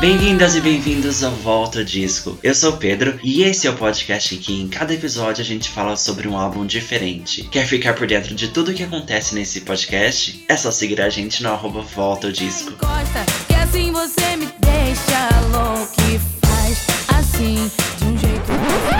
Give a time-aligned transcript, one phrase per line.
[0.00, 2.38] Bem-vindas e bem-vindos ao Volta Disco.
[2.40, 5.44] Eu sou o Pedro e esse é o podcast em que em cada episódio a
[5.44, 7.42] gente fala sobre um álbum diferente.
[7.42, 10.44] Quer ficar por dentro de tudo o que acontece nesse podcast?
[10.48, 12.70] É só seguir a gente no arroba Volta Disco.
[12.78, 16.86] Gosta, que assim você me deixa louco e faz
[17.18, 17.68] assim,
[17.98, 18.52] de um jeito.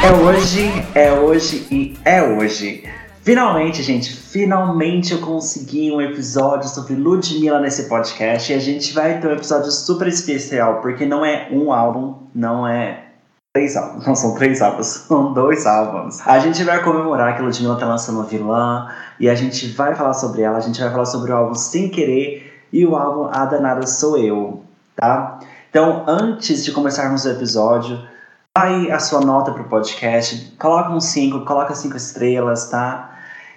[0.04, 2.82] É hoje, é hoje e é hoje.
[3.22, 8.52] Finalmente, gente, finalmente eu consegui um episódio sobre Ludmilla nesse podcast.
[8.52, 12.66] E a gente vai ter um episódio super especial, porque não é um álbum, não
[12.66, 13.04] é
[13.52, 14.06] três álbuns.
[14.06, 16.26] Não são três álbuns, são dois álbuns.
[16.26, 18.88] A gente vai comemorar que Ludmilla tá lançando Vilã.
[19.18, 21.88] E a gente vai falar sobre ela, a gente vai falar sobre o álbum Sem
[21.88, 24.62] Querer e o álbum A Danada Sou Eu,
[24.94, 25.40] tá?
[25.70, 27.98] Então, antes de começarmos o episódio,
[28.58, 33.16] vai a sua nota pro podcast, coloca um 5, coloca cinco estrelas, tá?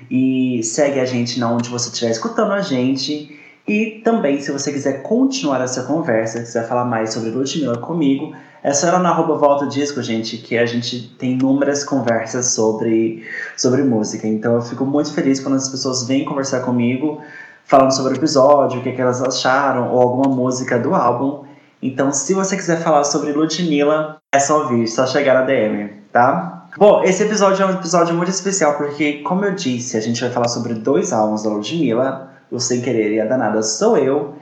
[0.09, 3.39] E segue a gente na onde você estiver escutando a gente.
[3.67, 8.71] E também, se você quiser continuar essa conversa, quiser falar mais sobre Ludmilla comigo, é
[8.73, 13.25] só ir lá na arroba Volta Disco, gente, que a gente tem inúmeras conversas sobre,
[13.57, 14.27] sobre música.
[14.27, 17.21] Então eu fico muito feliz quando as pessoas vêm conversar comigo,
[17.65, 21.49] falando sobre o episódio, o que, que elas acharam, ou alguma música do álbum.
[21.81, 26.67] Então, se você quiser falar sobre Ludmilla, é só vir, só chegar na DM, tá?
[26.77, 30.29] Bom, esse episódio é um episódio muito especial porque, como eu disse, a gente vai
[30.29, 34.35] falar sobre dois álbuns da Ludmilla, o Sem Querer e a Danada Sou Eu.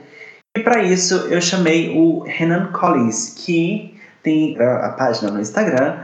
[0.56, 5.96] E para isso eu chamei o Renan Collins, que tem a página no Instagram,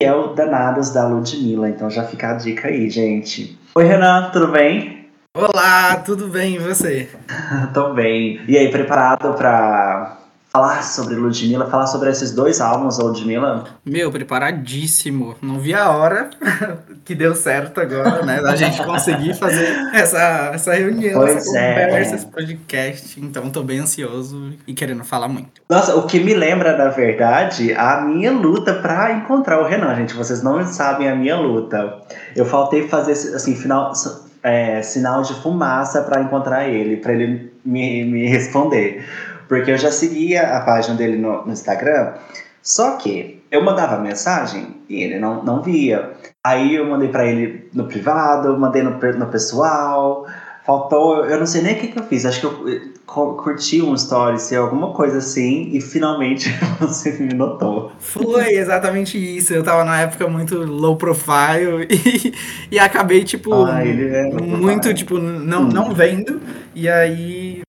[0.00, 1.68] que é o Danados da Ludmilla.
[1.68, 3.58] Então já fica a dica aí, gente.
[3.74, 5.10] Oi, Renan, tudo bem?
[5.36, 7.08] Olá, tudo bem e você?
[7.72, 8.40] Tô bem.
[8.48, 10.21] E aí, preparado para
[10.52, 13.64] falar sobre Ludmilla, falar sobre esses dois álbuns da Ludmilla?
[13.86, 15.34] Meu, preparadíssimo.
[15.40, 16.28] Não vi a hora
[17.06, 18.38] que deu certo agora, né?
[18.42, 21.86] Da gente conseguir fazer essa, essa reunião, Pois essa é.
[21.86, 23.18] conversa, esse podcast.
[23.18, 25.62] Então tô bem ansioso e querendo falar muito.
[25.70, 30.12] Nossa, o que me lembra, na verdade, a minha luta pra encontrar o Renan, gente.
[30.12, 31.98] Vocês não sabem a minha luta.
[32.36, 33.90] Eu faltei fazer, assim, final,
[34.42, 39.02] é, sinal de fumaça pra encontrar ele, pra ele me, me responder.
[39.52, 42.14] Porque eu já seguia a página dele no, no Instagram,
[42.62, 46.12] só que eu mandava mensagem e ele não, não via.
[46.42, 50.26] Aí eu mandei pra ele no privado, mandei no, no pessoal.
[50.64, 52.24] Faltou, eu não sei nem o que, que eu fiz.
[52.24, 56.48] Acho que eu eh, cu- curti um story, sei, alguma coisa assim, e finalmente
[56.80, 57.92] você me notou.
[57.98, 59.52] Foi exatamente isso.
[59.52, 62.32] Eu tava na época muito low profile e,
[62.70, 65.68] e acabei, tipo, Ah, ele é muito, tipo, não, Hum.
[65.68, 66.40] não vendo.
[66.74, 67.60] E aí.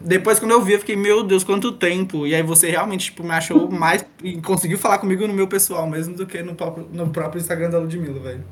[0.00, 2.26] Depois, quando eu vi, eu fiquei, meu Deus, quanto tempo!
[2.26, 4.04] E aí você realmente, tipo, me achou mais.
[4.22, 7.70] E conseguiu falar comigo no meu pessoal mesmo do que no próprio, no próprio Instagram
[7.70, 8.44] da Ludmilla, velho.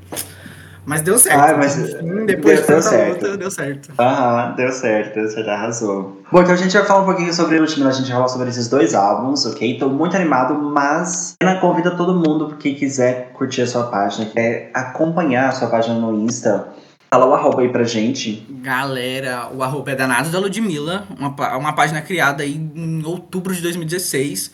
[0.84, 1.38] Mas deu certo.
[1.38, 3.24] Ah, mas Enfim, depois de deu tanta certo.
[3.24, 3.92] luta, deu certo.
[3.98, 6.22] Aham, deu certo, deu certo, arrasou.
[6.30, 8.28] Bom, então a gente vai falar um pouquinho sobre o Ludmilla, a gente vai falar
[8.28, 9.78] sobre esses dois álbuns, ok?
[9.78, 14.70] Tô muito animado, mas Ana convida todo mundo que quiser curtir a sua página, quer
[14.72, 16.68] acompanhar a sua página no Insta.
[17.10, 18.44] Fala o arroba aí pra gente.
[18.50, 23.62] Galera, o arroba é Danados da Ludmilla, uma, uma página criada aí em outubro de
[23.62, 24.52] 2016.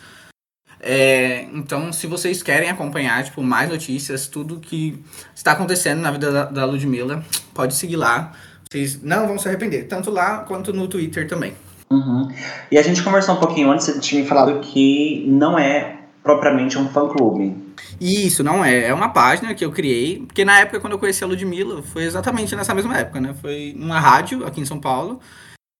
[0.84, 5.00] É, então, se vocês querem acompanhar, tipo, mais notícias, tudo que
[5.34, 7.24] está acontecendo na vida da, da Ludmilla,
[7.54, 8.32] pode seguir lá.
[8.68, 11.54] Vocês não vão se arrepender, tanto lá quanto no Twitter também.
[11.90, 12.28] Uhum.
[12.70, 16.78] E a gente conversou um pouquinho antes, você tinha me falado que não é propriamente
[16.78, 17.54] um fã-clube.
[18.00, 18.88] E isso, não é.
[18.88, 22.04] É uma página que eu criei, porque na época, quando eu conheci a Ludmilla, foi
[22.04, 23.34] exatamente nessa mesma época, né?
[23.40, 25.20] Foi numa rádio aqui em São Paulo.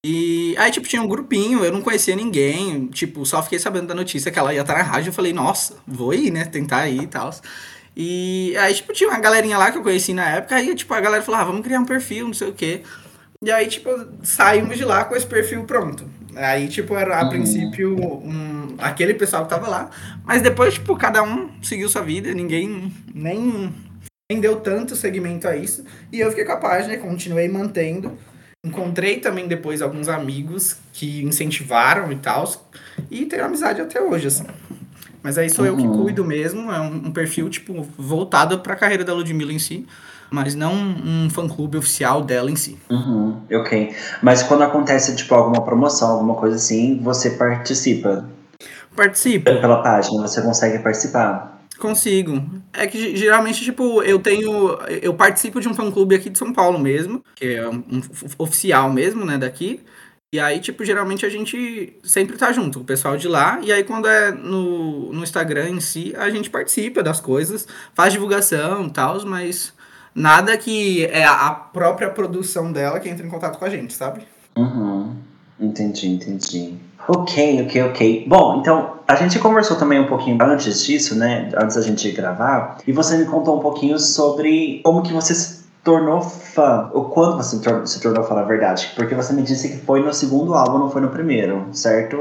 [0.05, 3.95] E aí, tipo, tinha um grupinho, eu não conhecia ninguém, tipo, só fiquei sabendo da
[3.95, 7.03] notícia que ela ia estar na rádio, eu falei, nossa, vou ir, né, tentar ir
[7.03, 7.31] e tal.
[7.97, 11.01] E aí, tipo, tinha uma galerinha lá que eu conheci na época, aí, tipo, a
[11.01, 12.83] galera falou, ah, vamos criar um perfil, não sei o quê.
[13.45, 13.91] E aí, tipo,
[14.25, 16.09] saímos de lá com esse perfil pronto.
[16.37, 17.29] Aí, tipo, era a Uhum.
[17.31, 19.91] princípio um, aquele pessoal que tava lá,
[20.25, 23.73] mas depois, tipo, cada um seguiu sua vida, ninguém nem,
[24.31, 25.85] nem deu tanto segmento a isso.
[26.11, 28.17] E eu fiquei com a página, continuei mantendo.
[28.65, 32.51] Encontrei também depois alguns amigos que incentivaram e tal.
[33.11, 34.45] E tenho amizade até hoje, assim.
[35.23, 36.03] Mas aí sou eu que Uhum.
[36.05, 36.71] cuido mesmo.
[36.71, 39.85] É um, um perfil, tipo, voltado pra carreira da Ludmilla em si.
[40.33, 42.79] Mas não um fã-clube oficial dela em si.
[42.91, 43.95] Uhum, ok.
[44.23, 48.25] Mas quando acontece, tipo, alguma promoção, alguma coisa assim, você participa
[48.97, 49.45] Participo.
[49.45, 51.61] pela página, você consegue participar.
[51.79, 52.43] Consigo.
[52.73, 54.79] É que ge- geralmente, tipo, eu tenho.
[55.03, 58.03] Eu participo de um fã-clube aqui de São Paulo mesmo, que é um, um
[58.39, 59.81] oficial mesmo, né, daqui.
[60.35, 63.59] E aí, tipo, geralmente a gente sempre tá junto, o pessoal de lá.
[63.63, 68.13] E aí, quando é no, no Instagram em si, a gente participa das coisas, faz
[68.15, 69.75] divulgação e tal, mas
[70.15, 74.23] nada que é a própria produção dela que entra em contato com a gente, sabe?
[74.57, 75.15] Uhum.
[75.59, 76.75] Entendi, entendi.
[77.09, 78.25] Ok, ok, ok.
[78.29, 81.51] Bom, então a gente conversou também um pouquinho antes disso, né?
[81.57, 86.21] Antes da gente gravar, e você me contou um pouquinho sobre como que você tornou
[86.23, 87.57] fã, ou quando você
[87.87, 88.93] se tornou, fã, na verdade.
[88.95, 92.19] Porque você me disse que foi no segundo álbum, não foi no primeiro, certo?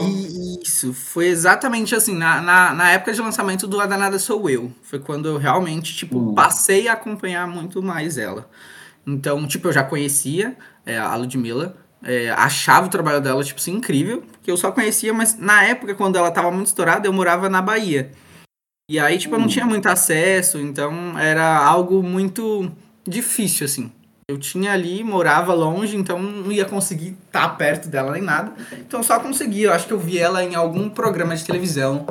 [0.64, 4.72] Isso, foi exatamente assim, na, na, na época de lançamento do A Danada Sou Eu.
[4.82, 6.34] Foi quando eu realmente, tipo, Hum.
[6.34, 8.50] passei a acompanhar muito mais ela.
[9.06, 10.56] Então, tipo, eu já conhecia
[10.86, 15.14] é, a Ludmilla, é, achava o trabalho dela, tipo, assim, incrível, porque eu só conhecia,
[15.14, 18.12] mas na época, quando ela tava muito estourada, eu morava na Bahia.
[18.90, 19.50] E aí, tipo, eu não Hum.
[19.50, 22.72] tinha muito acesso, então era algo muito
[23.08, 23.92] difícil, assim.
[24.28, 28.54] Eu tinha ali, morava longe, então não ia conseguir estar perto dela nem nada.
[28.80, 32.06] Então só conseguia, eu acho que eu vi ela em algum programa de televisão.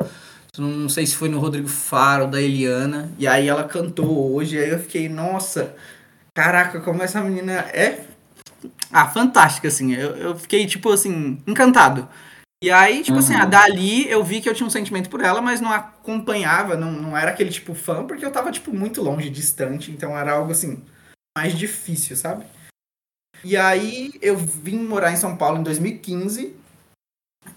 [0.59, 3.11] Não sei se foi no Rodrigo Faro, da Eliana.
[3.19, 5.75] E aí ela cantou hoje, aí eu fiquei, nossa,
[6.35, 8.01] caraca, como essa menina é.
[8.93, 9.95] Ah, fantástica, assim.
[9.95, 12.07] Eu, eu fiquei, tipo assim, encantado.
[12.63, 13.41] E aí, tipo assim, Uhum.
[13.41, 16.93] a dali eu vi que eu tinha um sentimento por ela, mas não acompanhava, não,
[16.93, 20.53] não era aquele tipo fã, porque eu tava, tipo, muito longe, distante, então era algo
[20.53, 20.85] assim,
[21.37, 22.45] mais difícil, sabe?
[23.43, 26.55] E aí eu vim morar em São Paulo em 2015.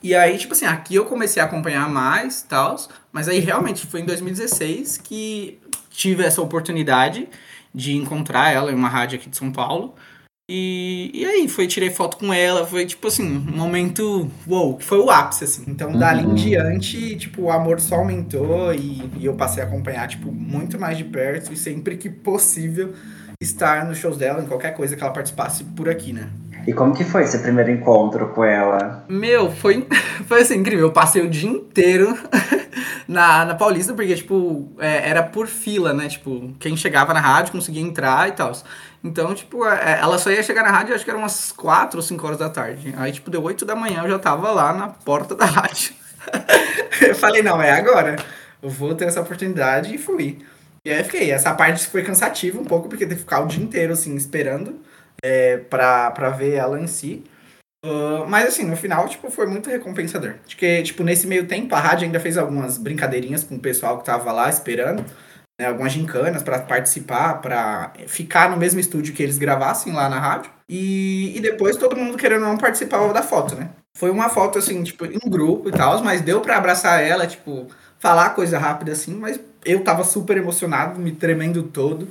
[0.01, 2.77] E aí, tipo assim, aqui eu comecei a acompanhar mais tal,
[3.11, 5.59] mas aí realmente foi em 2016 que
[5.89, 7.27] tive essa oportunidade
[7.75, 9.95] de encontrar ela em uma rádio aqui de São Paulo.
[10.49, 14.83] E, e aí, foi, tirei foto com ela, foi tipo assim, um momento, uou, que
[14.83, 15.63] foi o ápice, assim.
[15.67, 16.35] Então, dali em Uhum.
[16.35, 20.97] diante, tipo, o amor só aumentou e, e eu passei a acompanhar, tipo, muito mais
[20.97, 22.93] de perto e sempre que possível
[23.41, 26.29] estar nos shows dela, em qualquer coisa que ela participasse por aqui, né?
[26.65, 29.03] E como que foi esse primeiro encontro com ela?
[29.09, 29.85] Meu, foi,
[30.27, 30.87] foi assim, incrível.
[30.87, 32.17] Eu passei o dia inteiro
[33.07, 36.07] na, na Paulista, porque, tipo, é, era por fila, né?
[36.07, 38.53] Tipo, quem chegava na rádio conseguia entrar e tal.
[39.03, 42.03] Então, tipo, é, ela só ia chegar na rádio, acho que eram umas 4 ou
[42.03, 42.93] 5 horas da tarde.
[42.97, 45.93] Aí, tipo, deu 8 da manhã, eu já tava lá na porta da rádio.
[47.01, 48.15] eu falei, não, é agora.
[48.61, 50.39] Eu vou ter essa oportunidade e fui.
[50.85, 51.31] E aí fiquei.
[51.31, 54.79] Essa parte foi cansativa um pouco, porque teve que ficar o dia inteiro, assim, esperando
[55.23, 57.23] é, pra ver ela em si.
[57.85, 60.35] Uh, mas assim, no final, tipo, foi muito recompensador.
[60.45, 63.97] Acho que, tipo, nesse meio tempo, a rádio ainda fez algumas brincadeirinhas com o pessoal
[63.97, 65.03] que tava lá esperando.
[65.59, 70.19] Né, algumas gincanas pra participar, pra ficar no mesmo estúdio que eles gravassem lá na
[70.19, 70.51] rádio.
[70.67, 73.69] E, e depois todo mundo querendo não participava da foto, né?
[73.95, 77.67] Foi uma foto, assim, tipo, em grupo e tal, mas deu pra abraçar ela, tipo,
[77.99, 82.07] falar coisa rápida assim, mas eu tava super emocionado, me tremendo todo.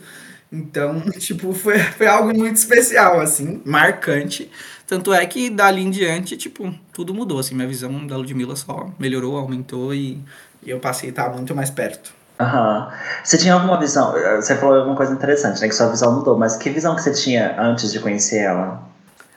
[0.53, 4.51] Então, tipo, foi, foi algo muito especial, assim, marcante.
[4.87, 8.91] Tanto é que dali em diante, tipo, tudo mudou, assim, minha visão da Ludmilla só
[8.99, 10.23] melhorou, aumentou e,
[10.63, 12.13] e eu passei a estar muito mais perto.
[12.41, 12.93] Aham.
[13.23, 14.17] Você tinha alguma visão?
[14.17, 15.69] eh, Você falou alguma coisa interessante, né?
[15.69, 18.83] Que sua visão mudou, mas que visão que você tinha antes de conhecer ela?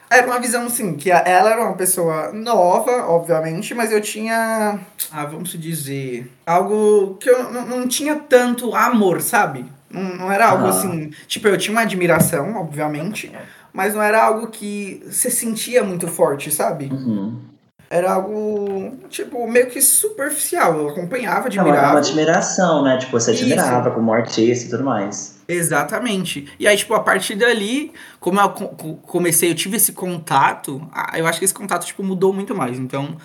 [0.08, 4.78] Era uma visão, assim, que ela era uma pessoa nova, obviamente, mas eu tinha,
[5.10, 9.64] ah, vamos dizer, algo que eu não, não tinha tanto amor, sabe?
[9.90, 10.70] Não, não era algo Ah.
[10.70, 13.30] assim, tipo, eu tinha uma admiração, obviamente,
[13.72, 16.86] mas não era algo que você sentia muito forte, sabe?
[16.86, 17.40] Uhum.
[17.88, 20.76] Era algo, tipo, meio que superficial.
[20.76, 21.98] Eu acompanhava, É uma, é uma admirava.
[21.98, 22.98] admiração, né?
[22.98, 23.44] Tipo, você Isso.
[23.44, 25.36] admirava como artista e tudo mais.
[25.46, 26.52] Exatamente.
[26.58, 30.82] E aí, tipo, a partir dali, como eu co- co- comecei, eu tive esse contato,
[31.16, 32.76] eu acho que esse contato, tipo, mudou muito mais.
[32.76, 33.16] Então,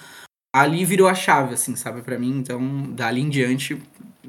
[0.55, 2.37] ali virou a chave, assim, sabe, pra mim.
[2.37, 3.81] Então, dali em diante,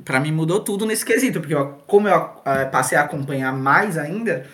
[0.04, 1.40] pra mim mudou tudo nesse quesito.
[1.40, 4.44] Porque eu- como eu eh, passei a acompanhar mais ainda,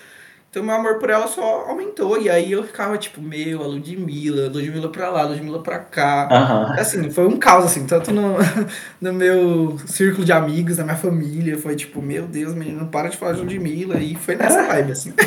[0.50, 2.21] então meu amor por ela só aumentou.
[2.21, 6.28] E aí eu ficava, tipo, meu, a Ludmilla, Ludmilla pra lá, Ludmilla pra cá.
[6.30, 6.75] Aham.
[6.78, 8.37] Assim, foi um caos, assim, tanto no,
[9.00, 11.59] no meu círculo de amigos, na minha família.
[11.59, 13.99] Foi tipo, meu Deus, menino, para de falar de Ludmilla.
[13.99, 15.12] E foi nessa vibe, assim.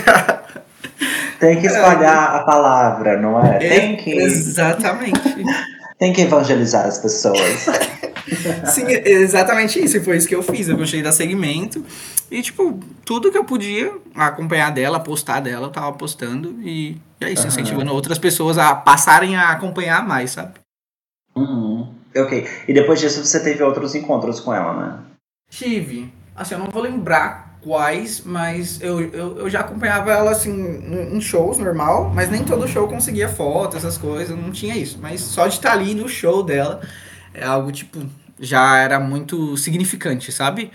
[1.39, 3.57] Tem que espalhar a palavra, não é?
[3.57, 5.19] Tem que, Exatamente.
[5.97, 7.65] tem que evangelizar as pessoas.
[8.65, 10.01] Sim, exatamente isso.
[10.03, 10.67] Foi isso que eu fiz.
[10.67, 11.83] Eu gostei dar segmento.
[12.29, 16.55] E, tipo, tudo que eu podia acompanhar dela, postar dela, eu tava postando.
[16.61, 17.49] E, e é isso, Aham.
[17.49, 20.53] incentivando outras pessoas a passarem a acompanhar mais, sabe?
[21.35, 21.93] Uhum.
[22.15, 22.47] Ok.
[22.67, 24.99] E depois disso você teve outros encontros com ela, né?
[25.49, 26.11] Tive.
[26.35, 31.17] Assim, eu não vou lembrar quais, mas eu, eu, eu já acompanhava ela, assim, em
[31.17, 34.97] em shows normal, mas nem todo show conseguia foto, essas coisas, não tinha isso.
[35.01, 36.81] Mas só de estar ali no show dela
[37.33, 37.99] é algo, tipo,
[38.39, 40.71] já era muito significante, sabe?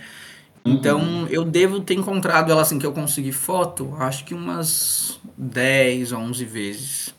[0.65, 6.13] Então, eu devo ter encontrado ela, assim, que eu consegui foto, acho que umas 10,
[6.13, 7.15] 11 vezes.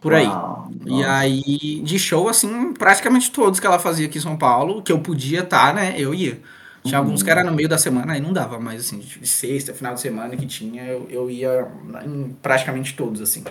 [0.00, 0.26] Por aí.
[0.28, 0.70] Uau.
[0.86, 4.92] E aí, de show, assim, praticamente todos que ela fazia aqui em São Paulo, que
[4.92, 6.40] eu podia estar, né, eu ia.
[6.84, 7.06] Tinha Uhum.
[7.06, 9.94] alguns que era no meio da semana, aí não dava, mas assim, de sexta, final
[9.94, 11.66] de semana que tinha, eu, eu ia
[12.06, 13.42] em praticamente todos, assim.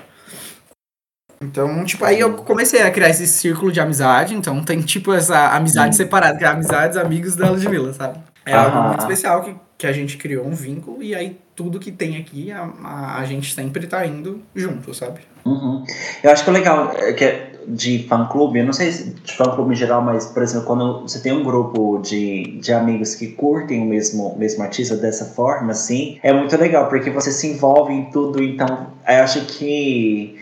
[1.41, 4.33] Então, tipo, aí eu comecei a criar esse círculo de amizade.
[4.33, 8.19] Então, tem, tipo, essa amizade separada, que é amizades, amigos da Ludmilla, sabe?
[8.45, 8.87] É algo Aham.
[8.87, 12.51] muito especial que, que a gente criou um vínculo e aí tudo que tem aqui,
[12.51, 15.19] a, a, a gente sempre tá indo junto, sabe?
[15.45, 15.83] Uhum.
[16.23, 19.33] Eu acho que o legal é que é de fã-clube, eu não sei se de
[19.33, 23.27] fã-clube em geral, mas, por exemplo, quando você tem um grupo de, de amigos que
[23.27, 27.93] curtem o mesmo, mesmo artista dessa forma, assim, é muito legal, porque você se envolve
[27.93, 30.37] em tudo, então, eu acho que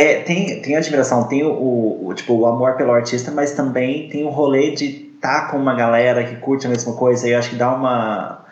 [0.00, 4.08] é, tem, tem admiração, tem o, o, o, tipo, o amor pelo artista, mas também
[4.08, 7.38] tem o rolê de estar com uma galera que curte a mesma coisa, e eu
[7.38, 8.44] acho que dá uma...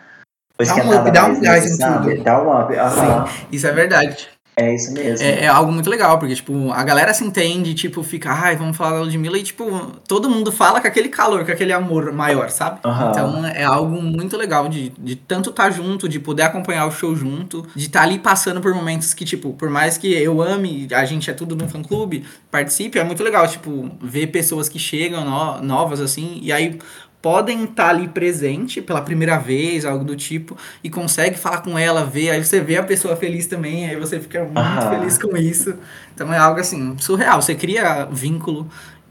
[0.83, 2.23] uma Dá um dá um gás em tudo.
[2.23, 3.29] Dá um up, aham.
[3.51, 4.27] Isso é verdade.
[4.59, 5.25] É isso mesmo.
[5.25, 8.75] É, é algo muito legal, porque, tipo, a galera se entende, tipo, fica, ai, vamos
[8.75, 9.63] falar da Ludmilla, e, tipo,
[10.07, 12.79] todo mundo fala com aquele calor, com aquele amor maior, sabe?
[12.83, 13.09] Aham.
[13.11, 17.15] Então é algo muito legal de, de tanto estar junto, de poder acompanhar o show
[17.15, 21.05] junto, de estar ali passando por momentos que, tipo, por mais que eu ame, a
[21.05, 25.23] gente é tudo no fã clube, participe, é muito legal, tipo, ver pessoas que chegam
[25.23, 26.77] no- novas, assim, e aí
[27.21, 32.05] podem estar ali presente pela primeira vez, algo do tipo, e consegue falar com ela,
[32.05, 34.89] ver, aí você vê a pessoa feliz também, aí você fica muito Aham.
[34.89, 35.75] feliz com isso.
[36.13, 38.67] Então é algo assim, surreal, você cria vínculo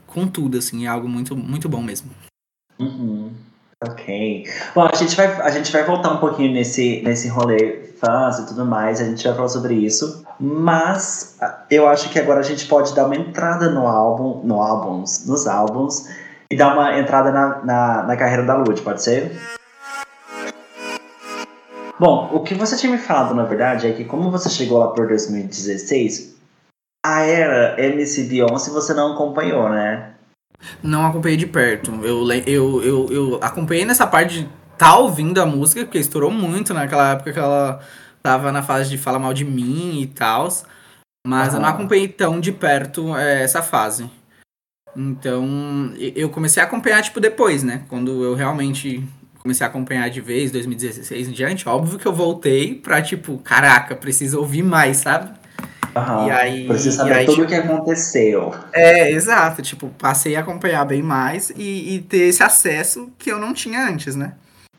[0.07, 2.11] com tudo, assim, é algo muito, muito bom mesmo.
[2.79, 3.31] Uhum.
[3.85, 4.45] Ok.
[4.75, 8.47] Bom, a gente vai, a gente vai voltar um pouquinho nesse, nesse rolê fãs e
[8.47, 10.25] tudo mais, a gente vai falar sobre isso.
[10.41, 14.61] Mas ah, eu acho que agora a gente pode dar uma entrada no álbum, no
[14.61, 16.09] álbuns, nos álbuns,
[16.51, 19.39] e dar uma entrada na, na, na carreira da Lud, pode ser?
[21.99, 24.89] Bom, o que você tinha me falado, na verdade, é que como você chegou lá
[24.89, 26.39] por 2016,
[27.05, 30.15] a era MC Beyoncé você não acompanhou, né?
[30.83, 31.93] Não acompanhei de perto.
[32.05, 36.73] Eu, eu, eu, eu acompanhei nessa parte de tá ouvindo a música, porque estourou muito
[36.73, 37.81] naquela época que ela
[38.23, 40.49] tava na fase de falar mal de mim e tal.
[41.27, 44.09] Mas eu não acompanhei tão de perto é, essa fase.
[44.99, 47.83] Então, eu comecei a acompanhar, tipo, depois, né?
[47.89, 49.03] Quando eu realmente
[49.39, 51.69] comecei a acompanhar de vez, 2016 em diante.
[51.69, 55.31] Óbvio que eu voltei pra, tipo, caraca, preciso ouvir mais, sabe?
[55.95, 56.27] Aham.
[56.27, 58.55] E aí- Precisa e saber aí, tudo tipo- o que aconteceu.
[58.73, 59.63] É, exato.
[59.63, 63.87] Tipo, passei a acompanhar bem mais e, e ter esse acesso que eu não tinha
[63.89, 64.33] antes, né?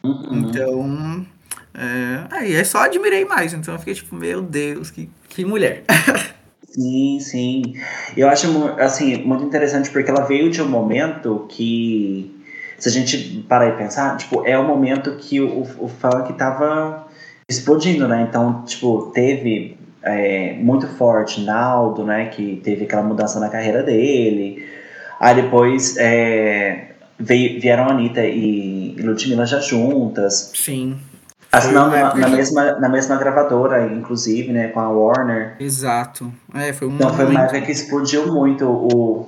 [0.03, 0.29] Uhum.
[0.49, 1.25] Então,
[1.73, 3.53] é, aí é só admirei mais.
[3.53, 5.83] Então eu fiquei tipo, meu Deus, que, que mulher.
[6.71, 7.73] Sim, sim.
[8.15, 8.47] Eu acho
[8.79, 12.43] assim, muito interessante porque ela veio de um momento que,
[12.77, 17.07] se a gente parar e pensar, tipo, é o momento que o, o funk tava
[17.47, 18.25] explodindo, né?
[18.29, 22.27] Então, tipo, teve é, muito forte Naldo, né?
[22.27, 24.65] Que teve aquela mudança na carreira dele.
[25.19, 30.51] Aí depois é, veio, vieram Anitta e, e Ludmilla já juntas.
[30.53, 30.97] Sim.
[31.51, 34.67] Uma na, na mesma, na mesma gravadora, inclusive, né?
[34.67, 35.55] Com a Warner.
[35.59, 36.31] Exato.
[36.53, 39.27] É, foi um Então foi uma época que explodiu muito o,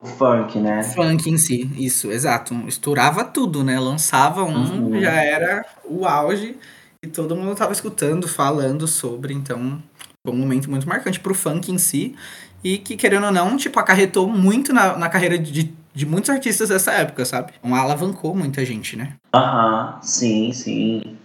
[0.00, 0.82] o funk, né?
[0.82, 1.70] funk em si.
[1.76, 2.54] Isso, exato.
[2.66, 3.80] Estourava tudo, né?
[3.80, 4.54] Lançava um,
[4.92, 5.00] Uhum.
[5.00, 6.56] já era o auge.
[7.02, 9.32] E todo mundo tava escutando, falando sobre.
[9.32, 9.82] Então,
[10.26, 12.14] foi um momento muito marcante pro funk em si.
[12.62, 16.68] E que, querendo ou não, tipo, acarretou muito na, na carreira de, de muitos artistas
[16.70, 17.52] dessa época, sabe?
[17.62, 19.14] Um alavancou muita gente, né?
[19.34, 21.18] Aham, sim, sim.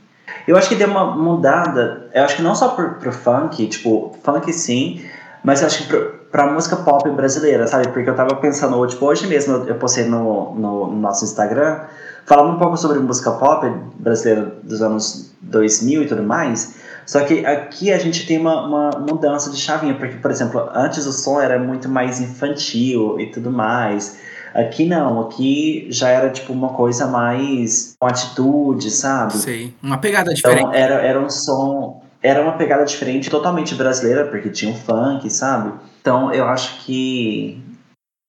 [0.48, 4.17] Eu acho que deu uma mudada, eu acho que não só pro, pro funk, tipo,
[4.24, 5.01] funk sim,
[5.43, 7.88] mas eu acho que pro, pra música pop brasileira, sabe?
[7.89, 11.81] Porque eu tava pensando, tipo, hoje mesmo eu eu postei no, no, no nosso Instagram,
[12.25, 16.75] falando um pouco sobre música pop brasileira dos anos 2000 e tudo mais,
[17.09, 21.07] só que aqui a gente tem uma, uma mudança de chavinha, porque, por exemplo, antes
[21.07, 24.19] o som era muito mais infantil e tudo mais,
[24.53, 29.34] Aqui não, aqui já era tipo uma coisa mais com atitude, sabe?
[29.34, 29.74] Sei.
[29.82, 30.75] Uma pegada Então diferente.
[30.75, 35.74] era, era um som, era uma pegada diferente, totalmente brasileira, porque tinha um funk, sabe?
[36.01, 37.62] Então eu acho que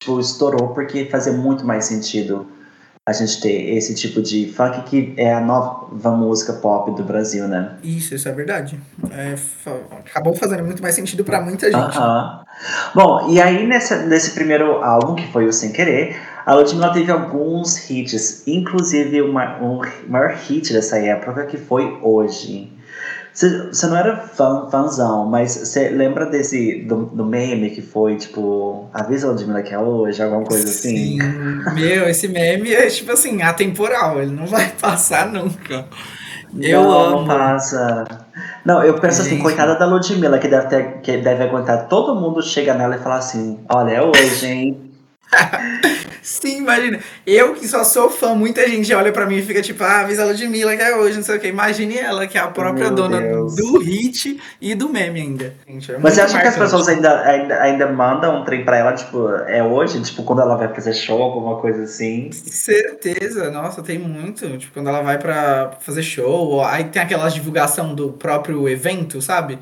[0.03, 2.47] tipo, estourou porque fazia muito mais sentido
[3.11, 7.49] a gente ter esse tipo de funk que é a nova música pop do Brasil,
[7.49, 7.77] né?
[7.83, 8.81] Isso, isso é verdade.
[9.11, 9.35] É,
[10.09, 11.97] acabou fazendo muito mais sentido pra muita gente.
[11.97, 12.45] Aham.
[12.95, 17.11] Bom, e aí nessa, nesse primeiro álbum, que foi o Sem Querer, a Ludmilla teve
[17.11, 22.73] alguns hits, inclusive uma, um maior hit dessa época, que foi Hoje.
[23.33, 28.91] Você não era fã, fãzão, mas você lembra desse, do, do meme que foi, tipo,
[28.93, 31.19] avisa a Ludmilla que é hoje, alguma coisa assim?
[31.19, 31.75] Sim.
[31.75, 35.87] Meu, esse meme é tipo assim, atemporal, ele não vai passar nunca.
[36.59, 37.17] Eu não, amo.
[37.21, 38.05] não passa.
[38.65, 39.43] Não, eu penso assim, Gente.
[39.43, 43.19] coitada da Ludmilla, que deve, ter, que deve aguentar todo mundo chega nela e falar
[43.19, 44.91] assim, olha, é hoje, hein?
[46.23, 47.01] Sim, imagina.
[47.27, 50.23] Eu que só sou fã, muita gente olha pra mim e fica tipo, ah, avisa
[50.23, 51.49] a Ludmilla que é hoje, não sei o que.
[51.49, 53.55] Imagine ela, que é a própria Meu dona Deus.
[53.55, 55.55] do hit e do meme ainda.
[55.67, 56.59] Gente, é Mas você acha que as marcante.
[56.59, 60.03] pessoas ainda, ainda, ainda mandam um trem pra ela, tipo, é hoje?
[60.03, 62.31] Tipo, quando ela vai fazer show, alguma coisa assim?
[62.33, 64.57] Certeza, nossa, tem muito.
[64.59, 69.21] Tipo, quando ela vai pra fazer show, ou aí tem aquelas divulgação do próprio evento,
[69.21, 69.59] sabe?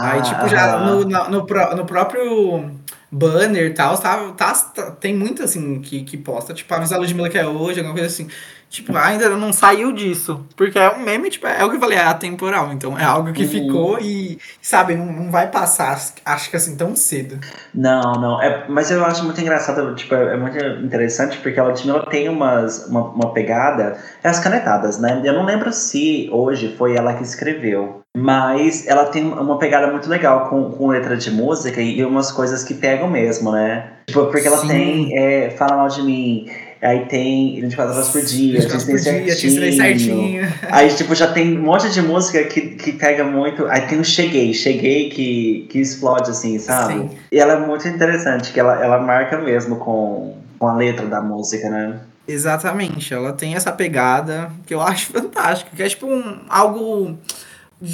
[0.00, 1.04] aí, tipo, já aham.
[1.04, 2.77] no, no, pró- no próprio
[3.10, 6.98] banner e tal, tá, tá, tá- tem muito assim que, que posta, tipo, avisa a
[6.98, 8.28] Ludmilla que é hoje, alguma coisa assim.
[8.70, 10.44] Tipo, ainda não saiu disso.
[10.54, 12.70] Porque é um meme, tipo, é o que eu falei, é atemporal.
[12.70, 13.48] Então é algo que Uhum.
[13.48, 17.38] ficou e, sabe, não, não vai passar, acho que assim, tão cedo.
[17.74, 18.42] Não, não.
[18.42, 22.28] É, mas eu acho muito engraçado, tipo, é, é muito interessante porque a Ludmilla tem
[22.28, 25.22] umas, uma, uma pegada, é as canetadas, né?
[25.24, 30.08] Eu não lembro se hoje foi ela que escreveu, mas ela tem uma pegada muito
[30.08, 33.92] legal com, com letra de música e umas coisas que pegam mesmo, né?
[34.06, 34.68] Tipo, porque ela Sim.
[34.68, 36.48] tem é, Fala Mal de Mim,
[36.82, 40.40] aí tem 24 horas por dia, 24 Disney por dia, Disney certinho.
[40.40, 40.52] certinho.
[40.70, 43.66] Aí, tipo, já tem um monte de música que, que pega muito.
[43.66, 46.94] Aí tem o Cheguei, Cheguei que, que explode, assim, sabe?
[46.94, 47.10] Sim.
[47.30, 51.20] E ela é muito interessante, que ela, ela marca mesmo com, com a letra da
[51.20, 52.00] música, né?
[52.26, 57.16] Exatamente, ela tem essa pegada que eu acho fantástico, que é tipo um, algo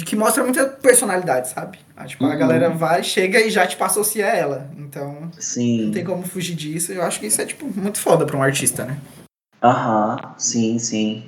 [0.05, 1.77] que mostra muita personalidade, sabe?
[1.95, 2.37] Ah, Tipo, a Uhum.
[2.37, 4.69] galera vai, chega e já tipo associa ela.
[4.77, 5.85] Então, Sim.
[5.85, 6.91] não tem como fugir disso.
[6.91, 8.97] Eu acho que isso é tipo muito foda pra um artista, né?
[9.63, 11.23] Aham, sim, sim.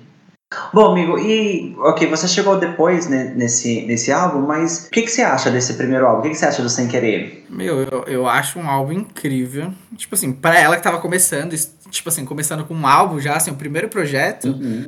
[0.73, 5.11] Bom, amigo, e ok, você chegou depois né, nesse, nesse álbum, mas o que, que
[5.11, 6.19] você acha desse primeiro álbum?
[6.19, 7.45] O que, que você acha do Sem Querer?
[7.49, 9.73] Meu, eu, eu acho um álbum incrível.
[9.97, 11.53] Tipo assim, pra ela que tava começando,
[11.89, 14.85] tipo assim, começando com um álbum já, assim, o primeiro projeto, Uhum.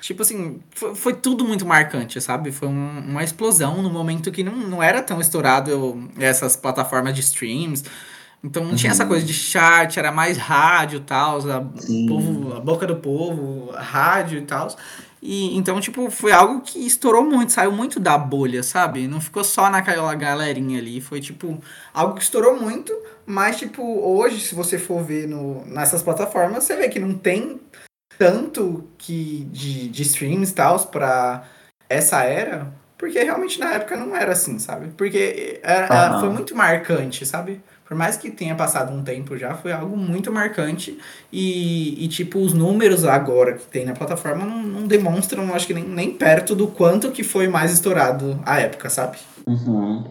[0.00, 2.50] Tipo assim, foi, foi tudo muito marcante, sabe?
[2.50, 7.20] Foi um- uma explosão no momento que não, não era tão estourado essas plataformas de
[7.20, 7.84] streams.
[8.42, 11.62] Então não tinha essa coisa de chat, era mais rádio e tal, a,
[12.56, 14.74] a boca do povo, rádio e tal.
[15.22, 19.06] E então, tipo, foi algo que estourou muito, saiu muito da bolha, sabe?
[19.06, 20.98] Não ficou só naquela galerinha ali.
[21.02, 21.58] Foi, tipo,
[21.92, 22.90] algo que estourou muito,
[23.26, 27.60] mas, tipo, hoje, se você for ver no, nessas plataformas, você vê que não tem
[28.20, 31.42] tanto que de, de streams e tal pra
[31.88, 32.66] essa era,
[32.98, 34.88] porque realmente na época não era assim, sabe?
[34.94, 36.20] Porque era, Aham.
[36.20, 37.62] foi muito marcante, sabe?
[37.88, 40.98] Por mais que tenha passado um tempo já, foi algo muito marcante.
[41.32, 45.72] E, e tipo, os números agora que tem na plataforma não, não demonstram, acho que
[45.72, 49.16] nem, nem perto do quanto que foi mais estourado a época, sabe?
[49.46, 50.04] Uhum.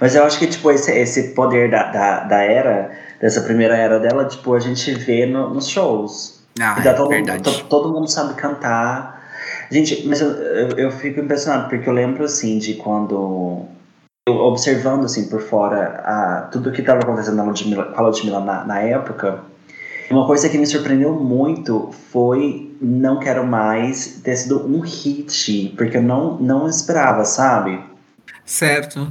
[0.00, 3.98] Mas eu acho que, tipo, esse, esse poder da, da, da era, dessa primeira era
[3.98, 6.39] dela, tipo, a gente vê no- nos shows.
[6.60, 7.42] Ah, Então, é todo, verdade.
[7.42, 9.20] to- todo mundo sabe cantar.
[9.70, 13.64] Gente, mas eu, eu, eu fico impressionado, porque eu lembro, assim, de quando...
[14.28, 18.40] Eu observando, assim, por fora, a, tudo que estava acontecendo na Ludmilla, com a Ludmilla
[18.40, 19.40] na, na época,
[20.10, 25.96] uma coisa que me surpreendeu muito foi Não Quero Mais ter sido um hit, porque
[25.96, 27.80] eu não, não esperava, sabe?
[28.44, 29.08] Certo.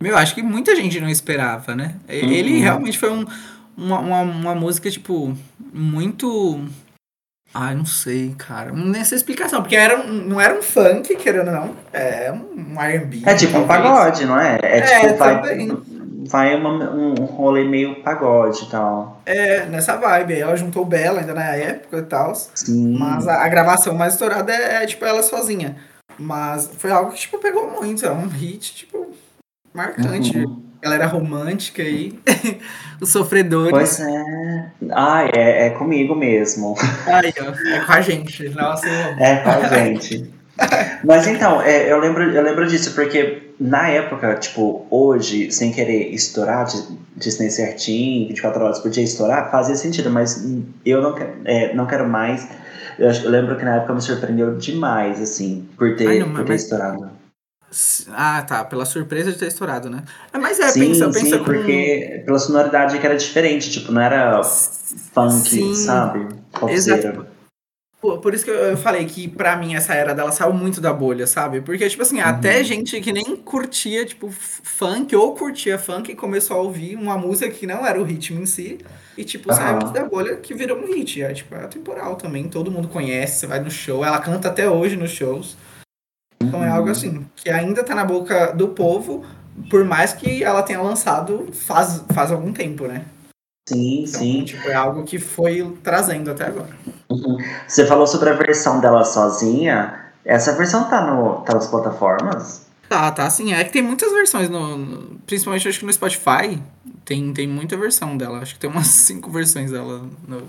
[0.00, 1.94] Meu, acho que muita gente não esperava, né?
[2.08, 2.60] Ele Uhum.
[2.60, 3.24] realmente foi um,
[3.76, 5.36] uma, uma, uma música, tipo,
[5.72, 6.60] muito.
[7.54, 8.72] Ai, não sei, cara.
[8.72, 11.76] Nem sei explicação, porque era um, não era um funk, querendo ou não.
[11.92, 13.22] É um RB.
[13.26, 14.58] É tipo um pagode, não é?
[14.62, 15.68] É, É, tipo, vai,
[16.28, 19.20] vai uma- um rolê meio pagode e tal.
[19.26, 20.32] É, nessa vibe.
[20.34, 22.34] Aí ela juntou Bela ainda na época e tal.
[22.34, 22.96] Sim.
[22.98, 25.76] Mas a, a gravação mais estourada é, é, tipo, ela sozinha.
[26.18, 28.04] Mas foi algo que, tipo, pegou muito.
[28.06, 29.01] É um hit, tipo,
[29.74, 30.38] marcante.
[30.38, 30.62] Uhum.
[30.82, 32.18] Galera romântica aí.
[33.00, 33.70] Os sofredores.
[33.70, 34.72] Pois é.
[34.90, 36.74] Ai, é, é comigo mesmo.
[37.06, 37.74] Aí, ó.
[37.74, 38.48] É com a gente.
[38.50, 38.88] Nossa.
[38.88, 40.32] É com a gente.
[41.04, 46.08] Mas então, é, eu, lembro, eu lembro disso, porque na época, tipo, hoje, sem querer
[46.12, 50.44] estourar, Dis- Disney certinho, 24 horas por dia estourar, fazia sentido, mas
[50.84, 52.46] eu não, é, não quero mais.
[52.98, 56.28] Eu, acho- eu lembro que na época me surpreendeu demais, assim, por ter, Ai, não,
[56.28, 57.10] por mas- ter estourado.
[58.10, 58.64] Ah, tá.
[58.64, 60.02] Pela surpresa de ter estourado, né?
[60.32, 61.44] Mas é, sim, pensa, sim, pensa com...
[61.44, 65.74] porque pela sonoridade que era diferente, tipo, não era funk, Sim.
[65.74, 66.28] sabe?
[66.68, 67.26] Exato.
[68.00, 70.92] Por, por isso que eu falei que pra mim essa era dela saiu muito da
[70.92, 71.60] bolha, sabe?
[71.60, 72.26] Porque, tipo assim, Uhum.
[72.26, 77.48] até gente que nem curtia, tipo, funk ou curtia funk começou a ouvir uma música
[77.48, 78.78] que não era o ritmo em si.
[79.16, 79.76] E, tipo, saiu Aham.
[79.76, 81.22] muito da bolha que virou um hit.
[81.22, 82.48] É, tipo, é atemporal também.
[82.48, 84.04] Todo mundo conhece, você vai no show.
[84.04, 85.56] Ela canta até hoje nos shows.
[86.52, 89.24] Então é algo assim, que ainda tá na boca do povo,
[89.70, 93.06] por mais que ela tenha lançado faz, faz algum tempo, né?
[93.66, 94.44] Sim, Então, sim.
[94.44, 96.68] tipo, é algo que foi trazendo até agora.
[97.08, 97.38] Uhum.
[97.66, 99.98] Você falou sobre a versão dela sozinha.
[100.26, 102.66] Essa versão tá, no, tá nas plataformas?
[102.86, 103.54] Tá, tá, sim.
[103.54, 106.60] É que tem muitas versões, no, no- principalmente acho que no Spotify.
[107.04, 108.38] Tem, tem muita versão dela.
[108.40, 110.02] Acho que tem umas cinco versões dela.
[110.28, 110.42] No...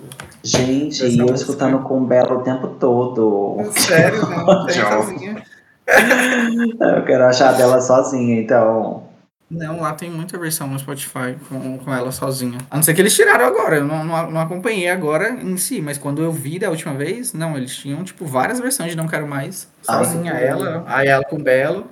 [0.43, 3.57] Gente, e eu escutando com o Belo o tempo todo.
[3.77, 4.65] Sério, não.
[4.65, 5.43] Tem sozinha.
[6.97, 9.03] Eu quero achar dela sozinha, então.
[9.49, 12.57] Não, lá tem muita versão no Spotify com, com ela sozinha.
[12.71, 13.75] A não ser que eles tiraram agora.
[13.77, 17.33] Eu não, não, não acompanhei agora em si, mas quando eu vi da última vez,
[17.33, 19.67] não, eles tinham, tipo, várias versões de Não Quero Mais.
[19.87, 20.43] Ah, Sozinha sim.
[20.43, 21.85] ela, aí ela com Belo.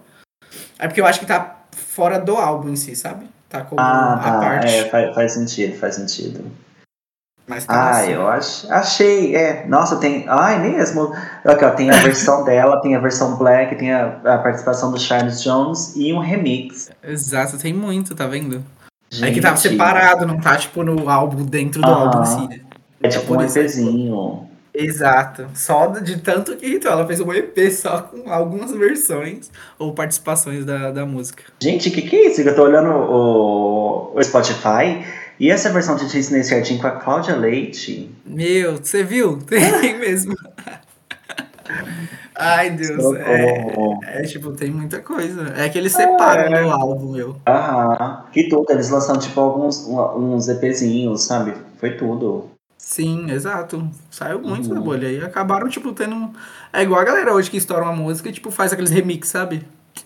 [0.80, 3.28] É porque eu acho que tá fora do álbum em si, sabe?
[3.48, 4.40] Tá como Ah, a tá.
[4.40, 4.74] parte.
[4.74, 6.44] É, faz, faz sentido, faz sentido.
[7.52, 8.12] Mas tá Ah, assim.
[8.14, 9.36] eu ach, achei.
[9.36, 10.24] É, nossa, tem.
[10.30, 11.14] Ai, mesmo.
[11.44, 14.98] Aqui, ó, tem a versão dela, tem a versão black, tem a, a participação do
[14.98, 16.90] Charles Jones e um remix.
[17.04, 18.64] Exato, tem muito, tá vendo?
[19.10, 22.06] Gente, É que tava separado, não tá, tipo, no álbum, dentro do Aham.
[22.06, 22.62] álbum em si.
[23.04, 23.42] É tipo um.
[23.42, 24.48] EPzinho.
[24.74, 25.48] Exato.
[25.54, 30.64] Só de tanto que então, ela fez um EP só com algumas versões ou participações
[30.64, 31.44] da, da música.
[31.62, 32.40] Gente, o que, que é isso?
[32.40, 35.04] Eu tô olhando o, o Spotify
[35.44, 38.10] e essa versão de Disney certinho com a Cláudia Leite.
[38.26, 39.38] Meu, você viu?
[39.48, 40.36] Tem mesmo.
[42.36, 43.16] Ai, Deus.
[43.18, 44.00] É, Socorro.
[44.04, 45.54] é, tipo, tem muita coisa.
[45.56, 46.64] É que eles separam É.
[46.64, 47.36] do álbum, meu.
[47.48, 48.24] Aham.
[48.32, 51.54] Que tudo, eles lançaram tipo alguns uns EPzinhos, sabe?
[51.80, 52.50] Foi tudo.
[52.78, 53.88] Sim, exato.
[54.10, 54.76] Saiu muito Uhum.
[54.76, 55.08] da bolha.
[55.12, 56.32] E acabaram, tipo, tendo.
[56.74, 59.64] É igual a galera hoje que estoura uma música e, tipo, faz aqueles remix, sabe?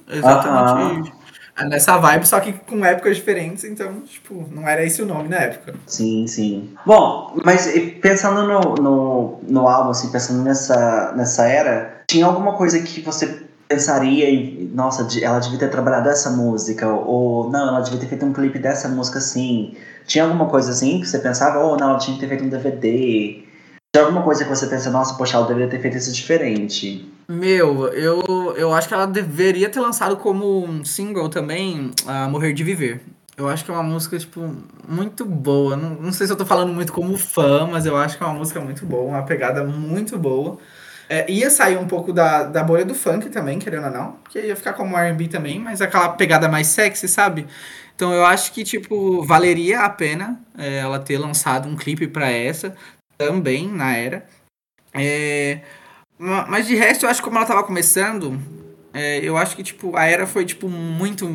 [0.09, 1.09] Exatamente.
[1.09, 1.13] É
[1.63, 5.37] nessa vibe, só que com épocas diferentes, então, tipo, não era esse o nome na
[5.37, 5.75] época.
[5.87, 6.69] Sim, sim.
[6.85, 12.53] Bom, mas e pensando no, no, no álbum, assim, pensando nessa, nessa era, tinha alguma
[12.53, 17.79] coisa que você pensaria em, nossa, ela devia ter trabalhado essa música, ou não, ela
[17.81, 19.75] devia ter feito um clipe dessa música assim.
[20.05, 22.49] Tinha alguma coisa assim que você pensava, ou não, ela tinha que ter feito um
[22.49, 23.43] DVD.
[23.93, 27.09] Tinha alguma coisa que você pensa, nossa, poxa, ela deveria ter feito isso diferente.
[27.27, 32.53] Meu, eu, eu acho que ela deveria ter lançado como um single também a Morrer
[32.53, 33.01] de Viver.
[33.35, 34.55] Eu acho que é uma música, tipo,
[34.87, 35.75] muito boa.
[35.75, 38.25] Não, não sei se eu tô falando muito como fã, mas eu acho que é
[38.25, 40.57] uma música muito boa, uma pegada muito boa.
[41.09, 44.39] É, ia sair um pouco da, da bolha do funk também, querendo ou não, porque
[44.39, 47.45] ia ficar como R&B também, mas aquela pegada mais sexy, sabe?
[47.95, 52.29] Então eu acho que, tipo, valeria a pena é, ela ter lançado um clipe pra
[52.29, 52.75] essa,
[53.17, 54.25] também, na era.
[54.93, 55.59] É,
[56.17, 58.39] mas de resto, eu acho que como ela tava começando,
[58.93, 61.25] é, eu acho que, tipo, a era foi, tipo, muito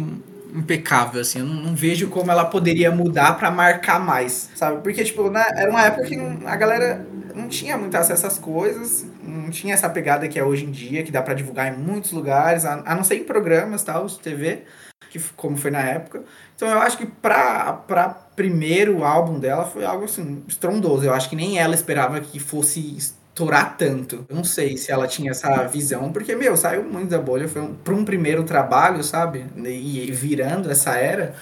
[0.54, 1.40] impecável, assim.
[1.40, 4.82] Eu não, não vejo como ela poderia mudar pra marcar mais, sabe?
[4.82, 6.16] Porque, tipo, né, era uma época que
[6.46, 10.64] a galera não tinha muito acesso às coisas, não tinha essa pegada que é hoje
[10.64, 13.82] em dia, que dá pra divulgar em muitos lugares, a, a não ser em programas,
[13.82, 14.64] tal, TV,
[15.10, 16.24] que, como foi na época.
[16.56, 21.04] Então eu acho que pra, pra primeiro álbum dela foi algo assim, estrondoso.
[21.04, 22.96] Eu acho que nem ela esperava que fosse
[23.30, 24.24] estourar tanto.
[24.28, 27.48] Eu não sei se ela tinha essa visão, porque, meu, saiu muito da bolha.
[27.48, 29.46] Foi um, pra um primeiro trabalho, sabe?
[29.56, 31.34] E, e virando essa era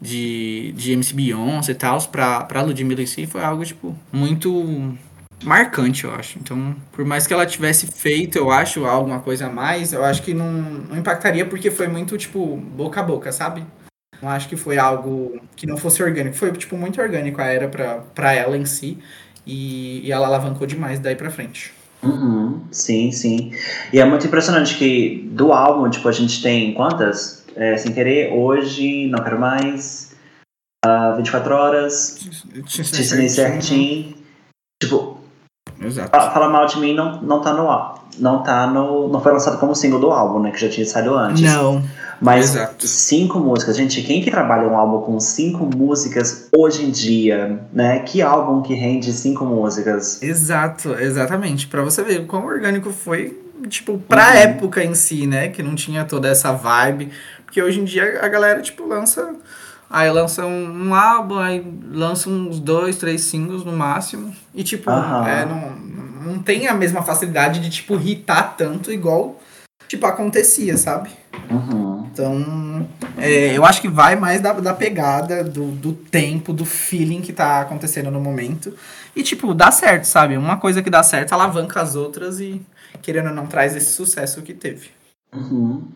[0.00, 4.94] de, de MC Beyoncé e tal, pra Ludmilla em si, foi algo, tipo, muito
[5.42, 6.38] marcante, eu acho.
[6.38, 10.22] Então, por mais que ela tivesse feito, eu acho, alguma coisa a mais, eu acho
[10.22, 13.64] que não, não impactaria porque foi muito, tipo, boca a boca, sabe?
[14.20, 16.36] Não acho que foi algo que não fosse orgânico.
[16.36, 18.98] Foi, tipo, muito orgânico a era pra ela em si.
[19.46, 21.72] E, e ela alavancou demais daí pra frente.
[22.02, 23.52] Uhum, sim, sim.
[23.92, 27.44] E é muito impressionante que do álbum, tipo, a gente tem quantas?
[27.56, 30.14] É, sem querer, hoje, não quero mais.
[30.84, 32.18] ah, 24 horas,
[32.66, 34.14] te ensinei certinho.
[34.82, 35.18] Tipo,
[35.80, 36.10] Exato.
[36.10, 38.00] Fala, Fala Mal de Mim não, não tá no álbum.
[38.18, 39.08] Não tá no.
[39.08, 40.50] Não foi lançado como single do álbum, né?
[40.50, 41.42] Que já tinha saído antes.
[41.42, 41.82] Não.
[42.20, 42.86] Mas exato.
[42.86, 43.76] cinco músicas.
[43.76, 48.00] Gente, quem que trabalha um álbum com cinco músicas hoje em dia, né?
[48.00, 50.22] Que álbum que rende cinco músicas?
[50.22, 51.66] Exato, exatamente.
[51.66, 54.36] Pra você ver quão orgânico foi, tipo, pra Uhum.
[54.36, 55.48] época em si, né?
[55.48, 57.10] Que não tinha toda essa vibe.
[57.44, 59.34] Porque hoje em dia a galera, tipo, lança.
[59.90, 64.34] Aí lança um, um álbum, aí lança uns dois, três singles no máximo.
[64.54, 65.28] E, tipo, Aham.
[65.28, 65.70] é, não,
[66.32, 69.38] não tem a mesma facilidade de, tipo, hitar tanto igual,
[69.86, 71.10] tipo, acontecia, sabe?
[71.48, 72.03] Uhum.
[72.14, 72.86] Então,
[73.18, 77.32] é, eu acho que vai mais da, da pegada, do, do tempo, do feeling que
[77.32, 78.72] tá acontecendo no momento.
[79.16, 80.36] E, tipo, dá certo, sabe?
[80.36, 82.62] Uma coisa que dá certo alavanca as outras e,
[83.02, 84.90] querendo ou não, traz esse sucesso que teve.
[85.34, 85.88] Uhum.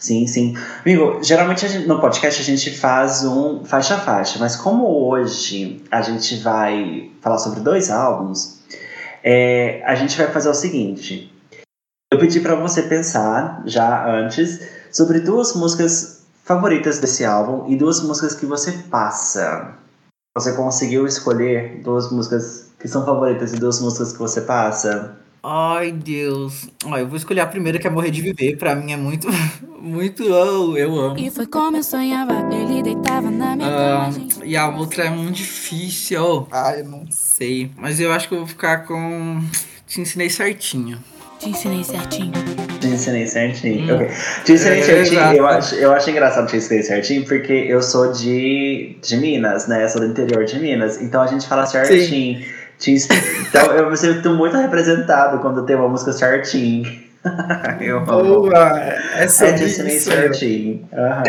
[0.00, 0.56] Sim, sim.
[0.82, 5.82] Amigo, geralmente gente- no podcast a gente faz um faixa a faixa, mas como hoje
[5.90, 8.60] a gente vai falar sobre dois álbuns,
[9.22, 11.30] é, a gente vai fazer o seguinte.
[12.10, 18.00] Eu pedi pra você pensar já antes sobre duas músicas favoritas desse álbum e duas
[18.00, 19.74] músicas que você passa.
[20.34, 25.18] Você conseguiu escolher duas músicas que são favoritas e duas músicas que você passa?
[25.42, 26.66] Ai, Deus.
[26.82, 28.56] Ó, eu vou escolher a primeira, que é Morrer de Viver.
[28.56, 29.28] Pra mim é muito,
[29.78, 31.18] muito, oh, eu amo.
[31.18, 34.42] E foi como eu sonhava, ele deitava na minha Ah, gente.
[34.42, 36.48] e a outra é muito difícil.
[36.50, 37.70] Ah, eu não sei.
[37.76, 39.42] Mas eu acho que eu vou ficar com.
[39.86, 40.98] Te ensinei certinho.
[41.46, 42.32] Te ensinei certinho.
[42.80, 43.94] Te ensinei certinho.
[43.94, 44.08] ok.
[44.44, 45.20] Te ensinei É, certinho.
[45.20, 45.36] exato.
[45.36, 49.84] Eu acho, eu acho engraçado te ensinei certinho, porque eu sou de, de Minas, né?
[49.84, 51.00] Eu sou do interior de Minas.
[51.00, 52.44] Então a gente fala certinho.
[52.80, 53.08] Te ens-
[53.48, 56.84] Então eu me sinto muito representado quando tem uma música certinho.
[57.80, 58.06] eu amo.
[58.50, 58.80] Boa!
[58.80, 60.10] É É, te ensinei isso.
[60.10, 60.88] certinho.
[60.92, 61.22] Aham.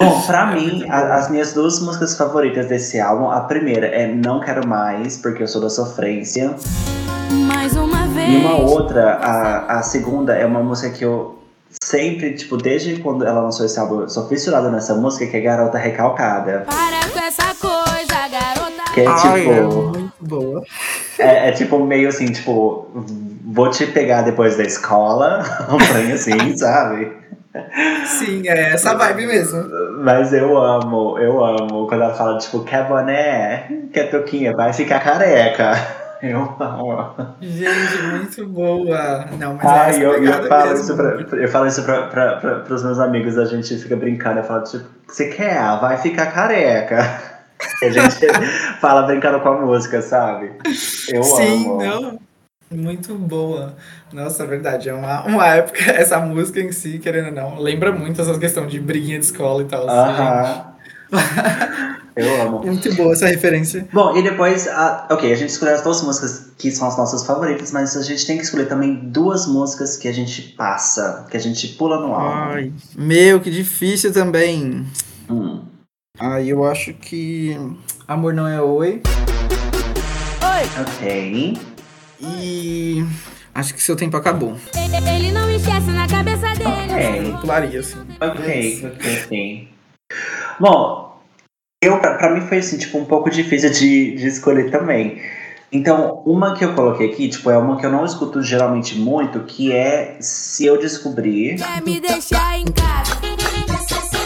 [0.00, 4.40] Bom, pra mim, a- as minhas duas músicas favoritas desse álbum, a primeira é Não
[4.40, 6.54] Quero Mais, porque eu sou da sofrência.
[7.60, 8.32] Mais uma vez.
[8.32, 13.22] E uma outra, a, a segunda, é uma música que eu sempre, tipo, desde quando
[13.22, 16.64] ela lançou esse álbum, eu sou fissurado nessa música, que é Garota Recalcada.
[16.66, 18.92] Para com essa coisa, garota.
[18.94, 20.62] Que é Ai, é tipo, boa.
[21.18, 22.88] é, é tipo meio assim, tipo,
[23.44, 27.12] vou te pegar depois da escola, um trem assim, sabe?
[28.06, 29.68] Sim, é essa vibe mesmo.
[30.02, 35.00] Mas eu amo, eu amo quando ela fala, tipo, quer boné, quer touquinha, vai ficar
[35.00, 35.99] careca.
[36.22, 37.34] Eu amo.
[37.40, 39.24] Gente, muito boa.
[39.38, 40.84] Não, mas é Ai, essa eu, eu falo mesmo.
[40.84, 44.40] isso, pra, eu falo isso pra, pra, pra, pros meus amigos, a gente fica brincando,
[44.40, 45.58] eu falo, tipo, você quer?
[45.80, 47.30] Vai ficar careca.
[47.82, 48.26] E a gente
[48.80, 50.52] fala brincando com a música, sabe?
[51.12, 51.78] Eu Sim, amo.
[51.82, 52.18] não.
[52.70, 53.74] Muito boa.
[54.12, 54.88] Nossa, é verdade.
[54.88, 58.66] É uma, uma época, essa música em si, querendo ou não, lembra muito essa questão
[58.66, 59.86] de briguinha de escola e tal.
[59.86, 60.62] assim.
[62.20, 62.64] Eu amo.
[62.64, 63.86] Muito boa essa referência.
[63.92, 67.24] Bom, e depois, a- ok, a gente escolheu as duas músicas que são as nossas
[67.24, 71.36] favoritas, mas a gente tem que escolher também duas músicas que a gente passa, que
[71.36, 72.52] a gente pula no álbum.
[72.54, 74.86] Ai, meu, que difícil também.
[75.30, 75.62] Hum.
[76.18, 77.56] Ai, eu acho que
[78.06, 79.00] Amor Não É Oi.
[80.80, 81.58] Ok.
[82.20, 83.04] E
[83.54, 84.54] acho que Seu Tempo Acabou.
[84.74, 87.30] Ele não esquece na cabeça dele.
[87.30, 87.40] Ok.
[87.40, 87.96] Pularia, assim.
[88.20, 89.68] Ok, ok, ok.
[90.60, 91.09] Bom,
[91.82, 95.22] eu, pra, pra mim foi assim, tipo, um pouco difícil de, de escolher também.
[95.72, 99.40] Então, uma que eu coloquei aqui, tipo, é uma que eu não escuto geralmente muito,
[99.40, 101.56] que é Se Eu Descobrir.
[101.56, 103.18] Quer me deixar em casa.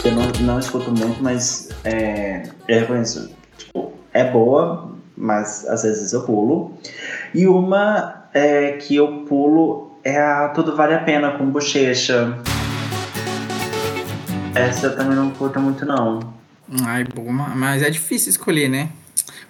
[0.03, 3.31] Eu não, não escuto muito, mas é, eu reconheço.
[3.57, 6.73] Tipo, é boa, mas às vezes eu pulo.
[7.33, 12.37] E uma é, que eu pulo é a Tudo Vale a Pena com Bochecha.
[14.53, 16.34] Essa eu também não curto muito, não.
[16.85, 18.89] Ai, boa, mas é difícil escolher, né?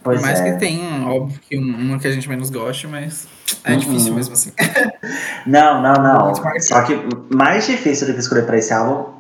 [0.04, 0.52] Pois Por mais é.
[0.54, 3.28] que tenha, óbvio, que um- uma que a gente menos goste, mas
[3.64, 3.78] é Uhum.
[3.80, 4.52] difícil mesmo assim.
[5.46, 6.36] Não, não, não.
[6.62, 6.96] Só que
[7.36, 9.14] mais difícil do que escolher pra esse álbum,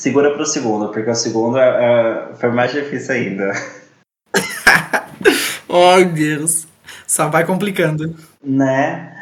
[0.00, 3.52] segura pro segundo, porque o segundo é, é- foi mais difícil ainda.
[5.68, 6.66] Oh, Deus.
[7.06, 8.16] Só vai complicando.
[8.42, 9.12] Né?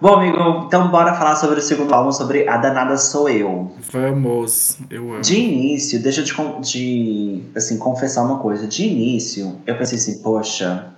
[0.00, 3.72] Bom, amigo, então bora falar sobre o segundo álbum, sobre A Danada Sou Eu.
[3.90, 4.78] Vamos.
[4.88, 5.20] Eu amo.
[5.20, 8.68] De início, deixa eu te, de, assim, confessar uma coisa.
[8.68, 10.94] De início, eu pensei assim, poxa,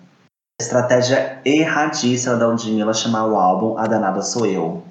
[0.61, 4.65] estratégia erradíssima da Ludmilla chamar o álbum A Danada Sou Eu.
[4.67, 4.85] O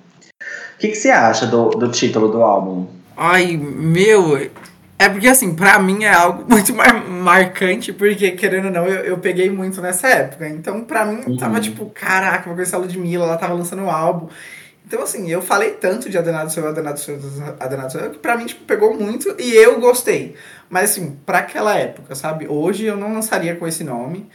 [0.80, 2.88] que, que você acha do, do título do álbum?
[3.16, 4.50] Ai, meu.
[5.02, 9.06] É porque, assim, pra mim é algo muito mar- marcante, porque, querendo ou não, eu,
[9.06, 10.48] eu peguei muito nessa época.
[10.50, 11.38] Então, pra mim, Uhum.
[11.38, 14.28] tava tipo, caraca, vou conhecer a Ludmilla, ela tava lançando um álbum.
[14.86, 17.18] Então, assim, eu falei tanto de Adenado Seu, Adenado Seu,
[17.60, 20.36] Adenado Seu, que pra mim, tipo, pegou muito e eu gostei.
[20.70, 22.48] Mas, assim, pra aquela época, sabe?
[22.50, 24.28] Hoje eu não lançaria com esse nome.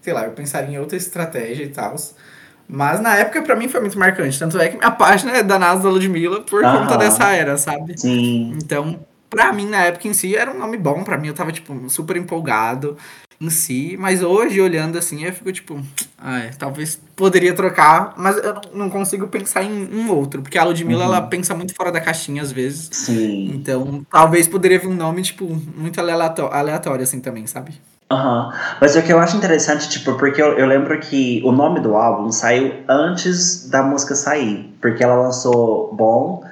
[0.00, 1.94] Sei lá, eu pensaria em outra estratégia e tal.
[2.66, 4.38] Mas na época, pra mim, foi muito marcante.
[4.38, 6.80] Tanto é que minha página é da NASA da Ludmilla por Aham.
[6.82, 7.98] conta dessa era, sabe?
[8.00, 8.56] Sim.
[8.62, 9.00] Então,
[9.30, 11.04] pra mim, na época em si, era um nome bom.
[11.04, 12.96] Pra mim, eu tava, tipo, super empolgado
[13.40, 13.96] em si.
[13.98, 15.80] Mas hoje, olhando assim, eu fico, tipo,
[16.18, 18.14] ai, talvez poderia trocar.
[18.16, 20.42] Mas eu não- consigo pensar em um outro.
[20.42, 21.12] Porque a Ludmilla, Uhum.
[21.14, 22.88] ela pensa muito fora da caixinha, às vezes.
[22.92, 23.52] Sim.
[23.54, 25.44] Então, talvez poderia vir um nome, tipo,
[25.76, 27.74] muito aleatório, aleatório assim, também, sabe?
[28.10, 28.50] Aham.
[28.80, 31.94] Mas o que eu acho interessante, tipo, porque eu, eu lembro que o nome do
[31.94, 34.74] álbum saiu antes da música sair.
[34.80, 36.42] Porque ela lançou Bom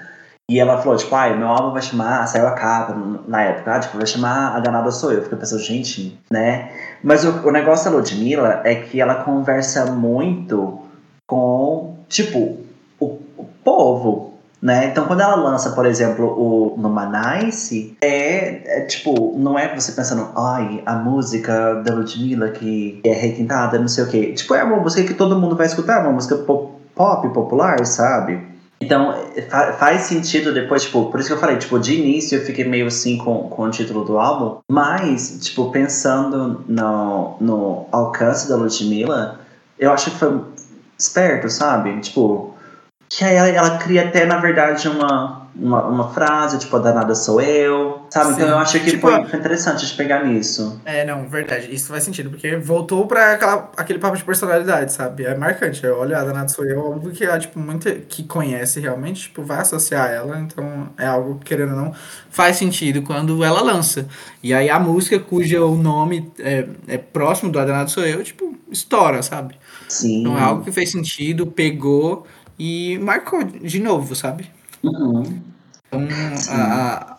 [0.48, 3.80] e ela falou, tipo, ai, meu álbum vai chamar, saiu a capa na época, ah,
[3.80, 5.18] tipo, vai chamar A Danada Sou Eu.
[5.18, 6.70] Eu fiquei pensando, gente, né?
[7.02, 10.82] Mas o, o negócio da Ludmilla é que ela conversa muito
[11.26, 12.59] com, tipo,
[13.00, 13.06] o,
[13.37, 14.87] o povo, né?
[14.87, 19.90] Então, quando ela lança, por exemplo, o Numa Nice, é, é tipo, não é você
[19.90, 24.32] pensando, ai, a música da Ludmilla que é requintada, não sei o quê.
[24.32, 28.54] Tipo, é uma música que todo mundo vai escutar, uma música pop, pop popular, sabe?
[28.81, 29.15] Então,
[29.49, 32.65] fa- faz sentido depois, tipo, por isso que eu falei, tipo, de início eu fiquei
[32.65, 38.57] meio assim com, com o título do álbum, mas, tipo, pensando no, no alcance da
[38.57, 39.41] Ludmilla,
[39.79, 40.41] eu acho que foi
[40.99, 41.99] esperto, sabe?
[42.01, 42.55] Tipo,
[43.09, 47.14] que aí ela, ela cria até, na verdade, uma, uma, uma frase, tipo, a danada
[47.14, 48.35] sou eu, sabe?
[48.35, 48.53] então Sim.
[48.53, 50.81] eu acho que Tipo, foi, foi interessante de pegar nisso.
[50.85, 51.75] É, não, verdade.
[51.75, 55.25] Isso faz sentido, porque voltou pra aquela, aquele papo de personalidade, sabe?
[55.25, 55.87] É marcante.
[55.87, 59.61] Olha, a Danada sou eu, óbvio que ela, tipo, muita que conhece realmente, tipo, vai
[59.61, 61.95] associar ela, então é algo que, querendo ou não,
[62.31, 64.07] faz sentido quando ela lança.
[64.42, 68.55] E aí a música cujo nome é, é próximo do A Danada Sou Eu, tipo,
[68.71, 69.57] estoura, sabe?
[69.88, 70.21] Sim.
[70.21, 72.27] Então é algo que fez sentido, pegou
[72.59, 74.51] e marcou de novo, sabe?
[74.83, 75.43] Uhum.
[75.89, 76.09] Então,
[76.51, 77.17] a-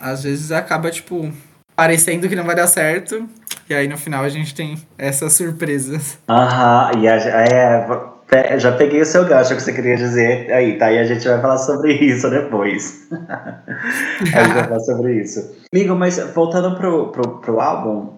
[0.00, 1.32] a- às vezes acaba, tipo,
[1.76, 3.28] parecendo que não vai dar certo.
[3.68, 6.18] E aí no final a gente tem essas surpresas.
[6.28, 10.92] Aham, e a, é, já peguei o seu gancho que você queria dizer aí, tá?
[10.92, 13.08] E a gente vai falar sobre isso depois.
[13.10, 15.54] a gente vai falar sobre isso.
[15.72, 18.14] Amigo, mas voltando pro, pro, pro álbum,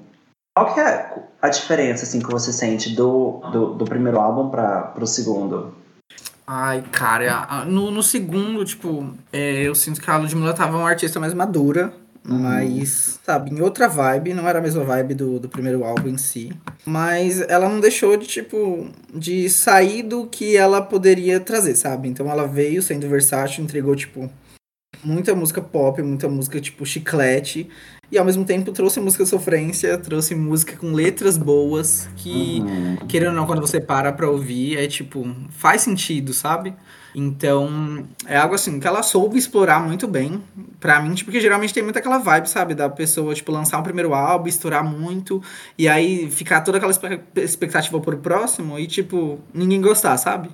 [0.56, 4.82] qual que é a diferença, assim, que você sente do, do, do primeiro álbum para
[4.82, 5.74] pro segundo?
[6.46, 10.88] Ai, cara, a- no, no segundo, tipo, é, eu sinto que a Ludmilla tava uma
[10.88, 11.92] artista mais madura.
[12.28, 16.18] Mas, sabe, em outra vibe, não era a mesma vibe do, do primeiro álbum em
[16.18, 16.50] si.
[16.84, 22.08] Mas ela não deixou de, tipo, de sair do que ela poderia trazer, sabe?
[22.08, 24.28] Então ela veio sendo versátil, entregou, tipo,
[25.04, 27.68] muita música pop, muita música, tipo, chiclete.
[28.10, 32.96] E ao mesmo tempo trouxe música sofrência, trouxe música com letras boas, que, Uhum.
[33.08, 36.72] querendo ou não, quando você para pra ouvir, é tipo, faz sentido, sabe?
[37.18, 40.42] Então, é algo assim que ela soube explorar muito bem.
[40.78, 42.74] Pra mim, tipo, porque geralmente tem muito aquela vibe, sabe?
[42.74, 45.42] Da pessoa, tipo, lançar um primeiro álbum, estourar muito,
[45.78, 46.92] e aí ficar toda aquela
[47.36, 50.50] expectativa pro próximo e, tipo, ninguém gostar, sabe?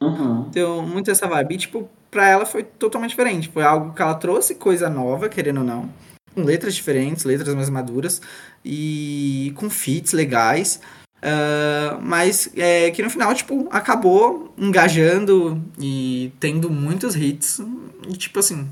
[0.00, 0.46] Uhum.
[0.48, 1.54] Então, muito essa vibe.
[1.54, 3.48] E, tipo, pra ela foi totalmente diferente.
[3.52, 5.90] Foi algo que ela trouxe coisa nova, querendo ou não.
[6.34, 8.20] Com letras diferentes, letras mais maduras.
[8.64, 10.80] E com feats legais.
[11.24, 17.62] Ah, mas é, que no final, tipo, acabou engajando e tendo muitos hits.
[18.06, 18.68] E, tipo assim...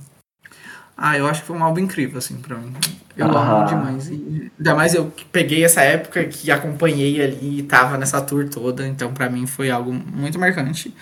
[0.94, 2.72] Ah, eu acho que foi um álbum incrível, assim, pra mim.
[3.16, 4.09] Eu amo demais.
[4.09, 8.87] E, ainda mais eu peguei essa época que acompanhei ali e tava nessa tour toda.
[8.87, 10.94] Então, pra mim, foi algo muito marcante.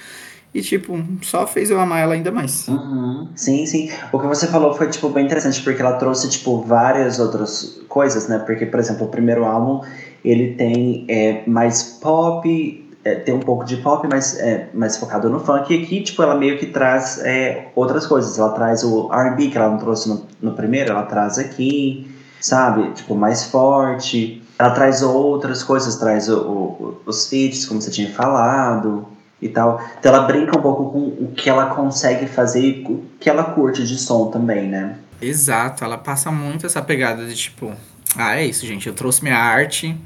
[0.52, 2.66] E, tipo, só fez eu amar ela ainda mais.
[2.66, 3.28] Uhum.
[3.36, 3.88] Sim, sim.
[4.12, 8.26] O que você falou foi, tipo, bem interessante, porque ela trouxe, tipo, várias outras coisas,
[8.26, 8.38] né?
[8.40, 9.80] Porque, por exemplo, o primeiro álbum,
[10.24, 15.30] ele tem é, mais pop, é, tem um pouco de pop, mas é mais focado
[15.30, 15.72] no funk.
[15.72, 18.36] E aqui, tipo, ela meio que traz é, outras coisas.
[18.36, 22.10] Ela traz o R&B, que ela não trouxe no, no primeiro, ela traz aqui,
[22.40, 22.90] sabe?
[22.94, 24.42] Tipo, mais forte.
[24.58, 29.06] Ela traz outras coisas, traz o, o- os feats, como você tinha falado
[29.40, 29.82] e tal.
[29.98, 33.44] Então ela brinca um pouco com o que ela consegue fazer e o que ela
[33.44, 34.96] curte de som também, né?
[35.20, 37.72] Exato, ela passa muito essa pegada de tipo,
[38.16, 39.96] ah, é isso, gente, eu trouxe minha arte,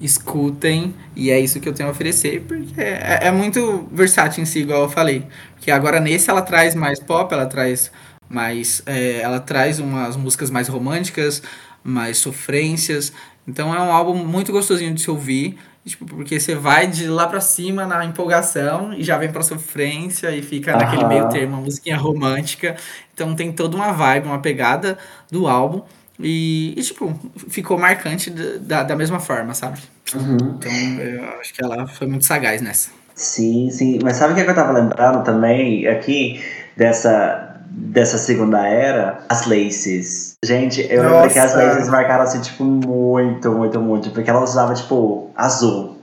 [0.00, 4.46] escutem, e é isso que eu tenho a oferecer, porque é, é muito versátil em
[4.46, 5.26] si, igual eu falei.
[5.54, 7.90] Porque agora nesse ela traz mais pop, ela traz
[8.28, 8.82] mais.
[8.86, 11.42] é, ela traz umas músicas mais românticas,
[11.82, 13.12] mais sofrências.
[13.46, 15.58] Então é um álbum muito gostosinho de se ouvir.
[15.84, 20.30] Tipo, porque você vai de lá pra cima na empolgação e já vem pra sofrência
[20.30, 21.08] e fica naquele Aham.
[21.08, 22.76] meio termo, uma musiquinha romântica.
[23.14, 24.98] Então tem toda uma vibe, uma pegada
[25.30, 25.82] do álbum.
[26.22, 29.80] E, e, tipo, ficou marcante da, da, mesma forma, sabe?
[30.14, 30.36] Uhum.
[30.58, 32.90] Então eu acho que ela foi muito sagaz nessa.
[33.14, 33.98] Sim, sim.
[34.02, 36.42] Mas sabe o que eu tava lembrando também aqui
[36.76, 39.20] dessa, dessa segunda era?
[39.28, 40.34] As laces.
[40.44, 41.64] Gente, eu lembro que as Nossa.
[41.64, 44.10] laces marcaram assim, tipo, muito, muito, muito.
[44.10, 45.96] Porque ela usava, tipo, azul,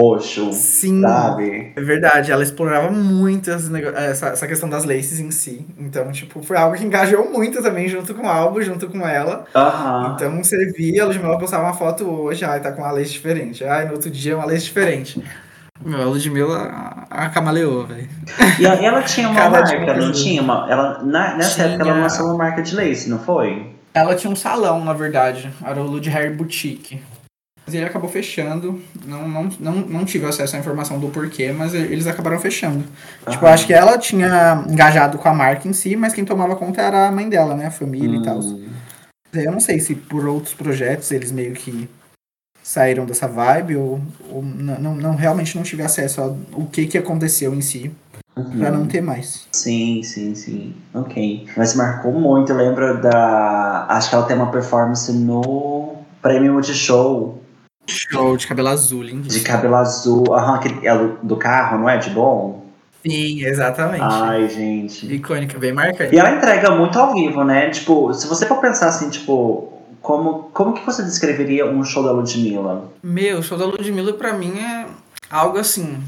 [0.00, 1.00] roxo, Sim.
[1.00, 1.72] sabe?
[1.74, 5.66] É verdade, ela explorava muito essa, essa questão das laces em si.
[5.78, 9.44] Então, tipo, foi algo que engajou muito também junto com o álbum, junto com ela.
[10.14, 13.64] Então você via, a Ludmilla postava uma foto hoje, ai, tá com uma lace diferente.
[13.64, 15.22] Ai, no outro dia uma lace diferente.
[15.84, 18.08] Meu, a Ludmilla a, a camaleou, velho.
[18.58, 20.66] E ela, ela tinha uma Cada marca, não tinha uma?
[20.68, 22.02] Ela, na- nessa época ela Tinha.
[22.02, 23.72] lançou uma marca de lace, não foi?
[23.94, 25.50] Ela tinha um salão, na verdade.
[25.64, 27.00] Era o Lud Hair Boutique.
[27.66, 28.80] Mas ele acabou fechando.
[29.04, 32.82] Não, não, não, não tive acesso à informação do porquê, mas eles acabaram fechando.
[33.28, 36.56] Tipo, eu acho que ela tinha engajado com a marca em si, mas quem tomava
[36.56, 37.66] conta era a mãe dela, né?
[37.66, 38.38] A família e tal.
[38.38, 38.68] Hum.
[39.34, 41.88] Eu não sei se por outros projetos eles meio que
[42.68, 43.98] saíram dessa vibe ou,
[44.30, 46.36] ou não, não, realmente não tive acesso ao
[46.70, 47.90] que, que aconteceu em si
[48.58, 49.46] pra não ter mais.
[49.52, 50.74] Sim, sim, sim.
[50.92, 51.46] Ok.
[51.56, 52.52] Mas marcou muito.
[52.52, 53.86] Eu lembro da.
[53.88, 57.38] Acho que ela tem uma performance no Prêmio Multishow
[57.86, 59.26] Show de cabelo azul, lindo.
[59.28, 60.24] de cabelo azul.
[60.34, 61.96] Aham, aquele, é do- do carro, não é?
[61.96, 62.64] De bom?
[63.02, 64.02] Sim, exatamente.
[64.04, 65.10] Ai, gente.
[65.10, 66.14] Icônica, bem marcante.
[66.14, 67.70] E ela entrega muito ao vivo, né?
[67.70, 72.12] Tipo, se você for pensar assim, tipo, como, como que você descreveria um show da
[72.12, 72.90] Ludmilla?
[73.02, 74.86] Meu, o show da Ludmilla pra mim é
[75.30, 76.02] algo assim.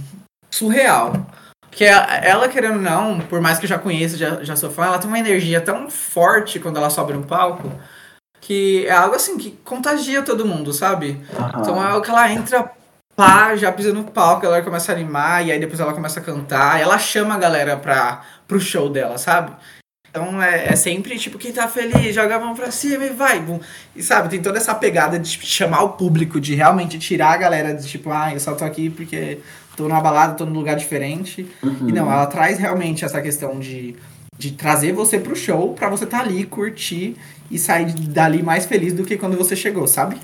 [0.50, 1.12] surreal.
[1.68, 4.68] Porque a- ela, querendo ou não, por mais que eu já conheça, já, já sou
[4.70, 7.70] fã, ela tem uma energia tão forte quando ela sobe no palco
[8.40, 11.20] que é algo assim que contagia todo mundo, sabe?
[11.38, 11.60] Aham.
[11.60, 12.70] Então é algo que ela entra,
[13.14, 16.22] pá, já pisa no palco, ela começa a animar, e aí depois ela começa a
[16.22, 19.52] cantar, e ela chama a galera pra, pro show dela, sabe?
[20.10, 23.40] Então é, é sempre, tipo, quem tá feliz, joga a mão pra cima e vai.
[23.40, 23.60] bum.
[23.94, 27.36] E sabe, tem toda essa pegada de tipo, chamar o público, de realmente tirar a
[27.36, 29.38] galera de tipo, ah, eu só tô aqui porque
[29.76, 31.46] tô numa balada, tô num lugar diferente.
[31.62, 31.88] Uhum.
[31.88, 33.94] E não, ela traz realmente essa questão de,
[34.36, 37.16] de trazer você pro show pra você tá ali, curtir
[37.50, 40.16] e sair dali mais feliz do que quando você chegou, sabe?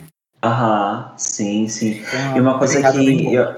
[0.43, 2.03] Aham, sim, sim.
[2.07, 3.57] Então, E uma coisa que eu,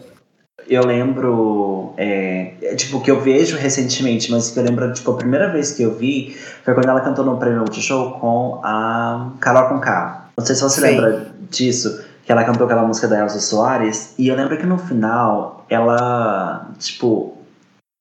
[0.69, 5.17] eu lembro, é, é, tipo, que eu vejo recentemente, mas que eu lembro, tipo, a
[5.17, 9.69] primeira vez que eu vi foi quando ela cantou no Prêmio Multishow com a Carol
[9.69, 10.27] Conká.
[10.37, 10.87] Não sei se você Sim.
[10.89, 14.79] lembra disso, que ela cantou aquela música da Elsa Soares, e eu lembro que no
[14.79, 17.39] final, ela, tipo,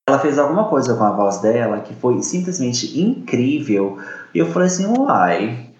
[0.06, 3.98] ela fez alguma coisa com a voz dela que foi simplesmente incrível,
[4.34, 5.70] e eu falei assim, uai,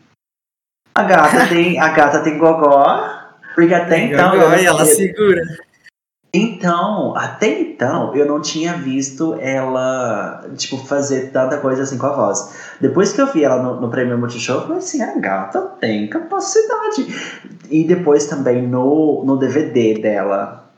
[0.94, 3.08] a gata tem, a gata tem gogó,
[3.54, 4.34] porque até então...
[4.34, 5.42] eu não- Olha, ela segura.
[6.32, 12.12] Então, até então, eu não tinha visto ela, tipo, fazer tanta coisa assim com a
[12.12, 12.54] voz.
[12.80, 16.06] Depois que eu vi ela no, no Prêmio Multishow, eu falei assim, a gata tem
[16.08, 17.06] capacidade.
[17.70, 20.70] E depois também no, no DVD dela.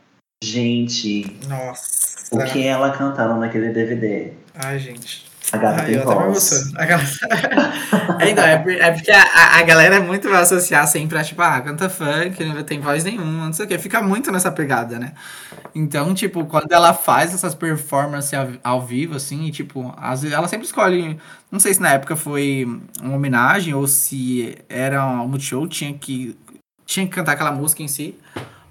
[0.42, 2.34] Gente, Nossa.
[2.34, 4.32] o que ela cantando naquele DVD?
[4.54, 5.29] Ai, gente.
[5.52, 6.72] A gata Ai, tem voz.
[6.72, 7.02] galera-
[8.20, 9.22] É, então, é, por- porque a,
[9.58, 13.02] a- galera é muito vai associar sempre a, tipo, ah, canta funk, não tem voz
[13.04, 13.78] nenhuma, não sei o que.
[13.78, 15.12] Fica muito nessa pegada, né?
[15.74, 20.36] Então, tipo, quando ela faz essas performances ao, ao vivo, assim, e, tipo, às vezes
[20.36, 21.18] ela sempre escolhe.
[21.50, 22.66] Não sei se na época foi
[23.02, 26.36] uma homenagem ou se era um multishow, tinha que,
[26.86, 28.16] tinha que cantar aquela música em si.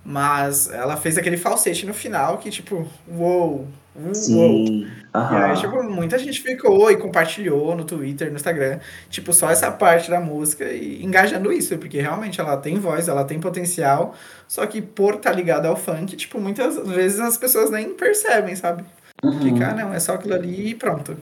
[0.04, 4.14] Mas ela fez aquele falsete no final que, tipo, uou, uou.
[4.14, 4.88] Sim.
[5.14, 8.80] E aí, tipo, muita gente ficou e compartilhou no Twitter, no Instagram,
[9.10, 13.26] tipo, só essa parte da música e engajando isso, porque realmente ela tem voz, ela
[13.26, 14.14] tem potencial,
[14.48, 18.84] só que por estar ligada ao funk, tipo, muitas vezes as pessoas nem percebem, sabe?
[19.24, 19.42] Uhum.
[19.42, 21.18] Fica, ah, não, é só aquilo ali e pronto.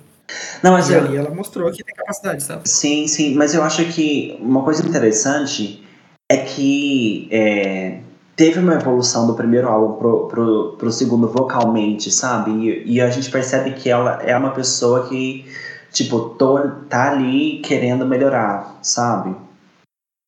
[0.61, 2.67] Não, mas E eu, ali ela mostrou que tem capacidade, sabe?
[2.67, 5.83] Sim, sim, mas eu acho que uma coisa interessante
[6.29, 7.99] é que é,
[8.37, 12.51] teve uma evolução do primeiro álbum pro, pro, pro segundo vocalmente, sabe?
[12.51, 15.43] E, e a gente percebe que ela é uma pessoa que,
[15.91, 19.35] tipo, tô, tá ali querendo melhorar, sabe?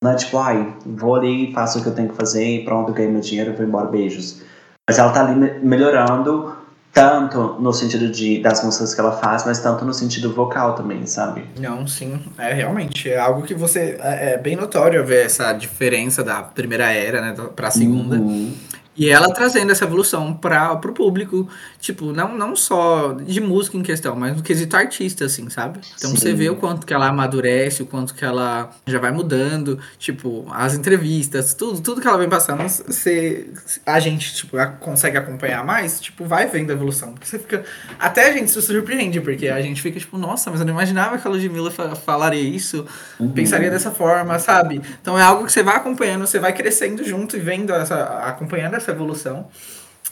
[0.04, 2.92] Não é tipo, ai, vou ali, faço o que eu tenho que fazer e pronto,
[2.92, 4.42] ganhei meu dinheiro, vou embora, beijos.
[4.90, 6.56] Mas ela tá ali me- melhorando
[6.94, 11.06] tanto no sentido de, das músicas que ela faz, mas tanto no sentido vocal também,
[11.06, 11.46] sabe?
[11.60, 16.24] Não, sim, é realmente, é algo que você, é, é bem notório ver essa diferença
[16.24, 18.16] da primeira era, né, pra segunda.
[18.16, 18.54] Uhum.
[19.00, 21.48] E ela trazendo essa evolução para o público,
[21.80, 25.80] tipo, não, não só de música em questão, mas no quesito artista, assim, sabe?
[25.98, 26.18] Então Sim.
[26.18, 30.46] você vê o quanto que ela amadurece, o quanto que ela já vai mudando, tipo,
[30.52, 33.50] as entrevistas, tudo, tudo que ela vem passando, você,
[33.86, 37.14] a gente, tipo, a- consegue acompanhar mais, tipo, vai vendo a evolução.
[37.14, 37.64] Porque você fica.
[37.98, 41.18] Até a gente se surpreende, porque a gente fica, tipo, nossa, mas eu não imaginava
[41.18, 42.86] que a Ludmilla fa- falaria isso
[43.20, 43.32] Uhum.
[43.32, 44.82] pensaria dessa forma, sabe?
[45.02, 48.76] Então é algo que você vai acompanhando, você vai crescendo junto e vendo essa, acompanhando
[48.76, 49.48] essa evolução.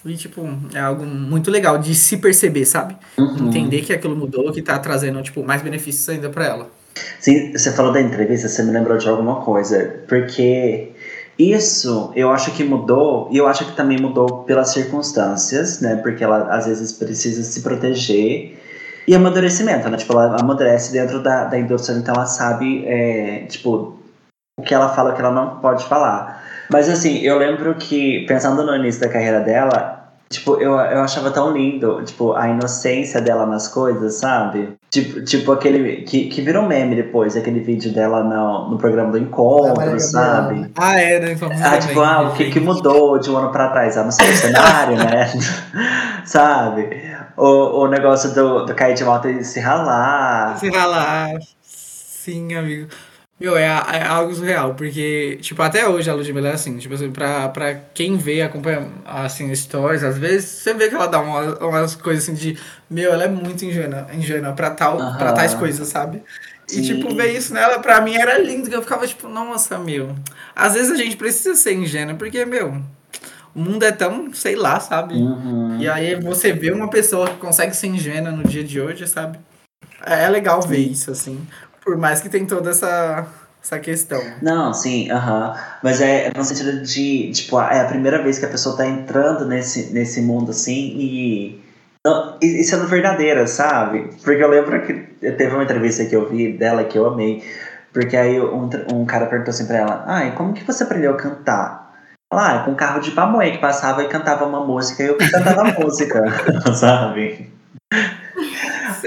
[0.06, 2.96] E, tipo, é algo muito legal de se perceber, sabe?
[3.18, 3.48] Uhum.
[3.48, 6.70] Entender que aquilo mudou, que tá trazendo, tipo, mais benefícios ainda pra ela.
[7.20, 10.92] Sim, você falou da entrevista, você me lembrou de alguma coisa, porque
[11.38, 15.96] isso eu acho que mudou, e eu acho que também mudou pelas circunstâncias, né?
[15.98, 18.58] Porque ela às vezes precisa se proteger.
[19.08, 19.98] E amadurecimento, né?
[19.98, 23.98] Tipo, ela amadurece dentro da, da indústria, então ela sabe, é, tipo,
[24.60, 26.37] o que ela fala, o que ela não pode falar.
[26.70, 31.32] Mas assim, eu lembro que, pensando no início da carreira dela, tipo, eu, eu achava
[31.32, 34.76] tão lindo, tipo, a inocência dela nas coisas, sabe?
[34.90, 39.18] Tipo, tipo aquele, que, que virou meme depois, aquele vídeo dela no, no programa do
[39.18, 40.72] encontro, sabe?
[40.78, 41.36] Ah, é, né?
[41.36, 43.98] Vamos Ah, tipo, ah, o que, que mudou de um ano pra trás?
[43.98, 45.32] Ah, não sei, o cenário, né?
[46.26, 46.90] Sabe?
[47.38, 50.58] O, o negócio do, do cair de moto e se ralar.
[50.58, 51.36] Se ralar.
[51.62, 52.90] Sim, amigo.
[53.40, 57.12] Meu, é, é algo surreal, porque, tipo, até hoje a Ludmilla é assim, tipo assim,
[57.12, 61.56] pra, pra quem vê, acompanha, assim, stories, às vezes, você vê que ela dá uma,
[61.64, 62.58] umas coisas assim de,
[62.90, 65.18] meu, ela é muito ingênua, ingênua pra, tal, Aham.
[65.20, 66.24] pra tais coisas, sabe?
[66.66, 66.80] Sim.
[66.80, 70.16] E, tipo, ver isso nela, pra mim, era lindo, que eu ficava, tipo, nossa, meu,
[70.56, 72.82] às vezes a gente precisa ser ingênua, porque, meu,
[73.54, 75.14] o mundo é tão, sei lá, sabe?
[75.14, 75.78] Uhum.
[75.80, 79.38] E aí você vê uma pessoa que consegue ser ingênua no dia de hoje, sabe?
[80.06, 81.46] É é legal ver isso, assim.
[81.88, 83.26] Por mais que tem toda essa,
[83.64, 84.22] essa questão.
[84.42, 85.56] Não, sim, aham.
[85.82, 89.46] Mas é no sentido de, tipo, é a primeira vez que a pessoa tá entrando
[89.46, 91.62] nesse, nesse mundo assim e,
[92.06, 94.10] Não, e- e sendo verdadeira, sabe?
[94.22, 94.94] Porque eu lembro que
[95.32, 97.42] teve uma entrevista que eu vi dela que eu amei.
[97.94, 101.18] Porque aí um, um cara perguntou assim pra ela: Ai, como que você aprendeu a
[101.18, 101.88] cantar?
[102.30, 105.18] Ela, ah, com um carro de pamonha que passava e cantava uma música e eu
[105.18, 106.22] cantava música,
[106.76, 107.50] sabe?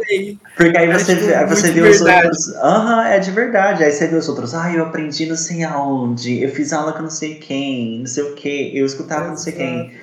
[0.06, 0.38] Sei.
[0.56, 2.54] Porque aí É, você, tipo, vê- você os outros.
[2.56, 3.84] Aham, é de verdade.
[3.84, 4.54] Aí você vê os outros.
[4.54, 6.42] Ah, eu aprendi não sei aonde.
[6.42, 8.76] Eu fiz aula com não sei quem, não sei o que.
[8.76, 9.94] Eu escutava não sei quem.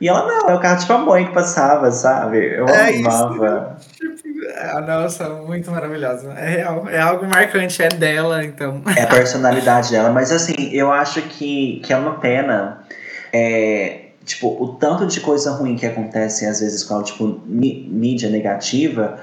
[0.00, 2.38] E ela não, é o carro de pamonha que passava, sabe?
[2.56, 3.08] Eu É isso.
[3.08, 3.76] amava.
[4.56, 6.32] Ah, nossa, muito maravilhosa.
[6.32, 6.88] É real.
[6.88, 8.80] É algo marcante, é dela, então.
[8.96, 10.10] É a personalidade dela.
[10.10, 12.78] Mas assim, eu acho que, que é uma pena.
[13.32, 17.86] É, tipo, o tanto de coisa ruim que acontece às vezes com ela, tipo, mí-
[17.90, 19.18] mídia negativa,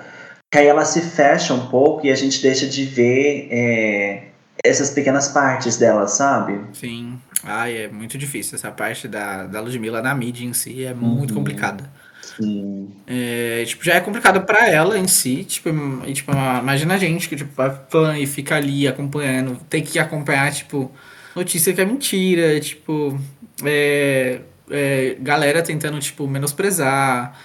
[0.56, 4.24] que aí ela se fecha um pouco e a gente deixa de ver é,
[4.64, 6.60] essas pequenas partes dela, sabe?
[6.74, 7.20] Sim.
[7.44, 8.56] Ai, é muito difícil.
[8.56, 11.38] Essa parte da, da Ludmilla na mídia em si é muito Uhum.
[11.40, 11.90] complicada.
[12.22, 12.90] Sim.
[13.06, 15.70] É, tipo, já é complicado pra ela em si, tipo,
[16.08, 20.00] e, tipo, imagina a gente que, tipo, vai fã e fica ali acompanhando, tem que
[20.00, 20.92] acompanhar, tipo,
[21.36, 23.20] notícia que é mentira, tipo,
[23.64, 24.40] é,
[24.72, 27.38] é, galera tentando, tipo, menosprezar,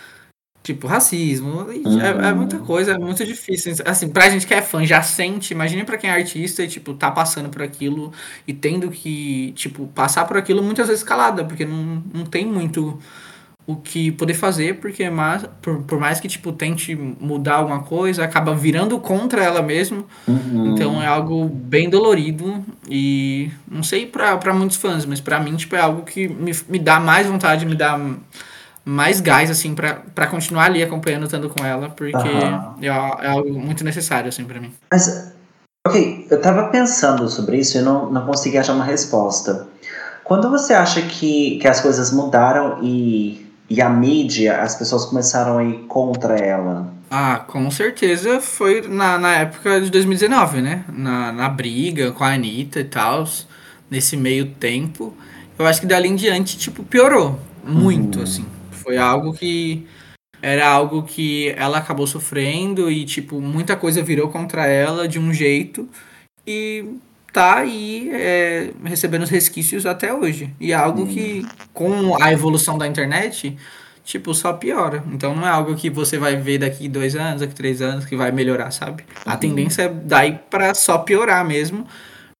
[0.62, 4.84] tipo, racismo, é, é muita coisa, é muito difícil, assim, pra gente que é fã,
[4.84, 8.12] já sente, imagine pra quem é artista e, tipo, tá passando por aquilo
[8.46, 12.98] e tendo que, tipo, passar por aquilo muitas vezes calada, porque não, não tem muito
[13.66, 17.80] o que poder fazer, porque é mais, por, por mais que tipo tente mudar alguma
[17.80, 20.06] coisa, acaba virando contra ela mesmo.
[20.26, 20.72] Uhum.
[20.72, 25.54] Então é algo bem dolorido e não sei pra pra muitos fãs, mas pra mim
[25.54, 27.96] tipo é algo que me, me dá mais vontade, me dá
[28.84, 32.74] mais gás assim pra pra continuar ali acompanhando estando com ela, porque Aham.
[32.80, 34.72] é, é algo muito necessário assim para mim.
[34.92, 35.32] Mas,
[35.86, 39.66] ok, eu tava pensando sobre isso e não, não consegui achar uma resposta.
[40.24, 45.58] Quando você acha que, que as coisas mudaram e, e a mídia, as pessoas começaram
[45.58, 46.86] a ir contra ela?
[47.10, 50.84] Ah, com certeza foi na, na época de 2019, né?
[50.92, 53.24] Na, na briga com a Anitta e tal,
[53.90, 55.12] nesse meio tempo.
[55.58, 58.22] Eu acho que dali em diante, tipo, piorou muito, Uhum.
[58.24, 58.46] assim.
[58.90, 59.86] Foi algo que.
[60.42, 65.34] Era algo que ela acabou sofrendo e, tipo, muita coisa virou contra ela de um
[65.34, 65.86] jeito
[66.46, 66.94] e
[67.30, 70.50] tá aí é, recebendo os resquícios até hoje.
[70.58, 73.54] E é algo que, com a evolução da internet,
[74.02, 75.04] tipo, só piora.
[75.12, 78.16] Então não é algo que você vai ver daqui dois anos, daqui três anos, que
[78.16, 79.04] vai melhorar, sabe?
[79.26, 81.86] A tendência é daí pra só piorar mesmo.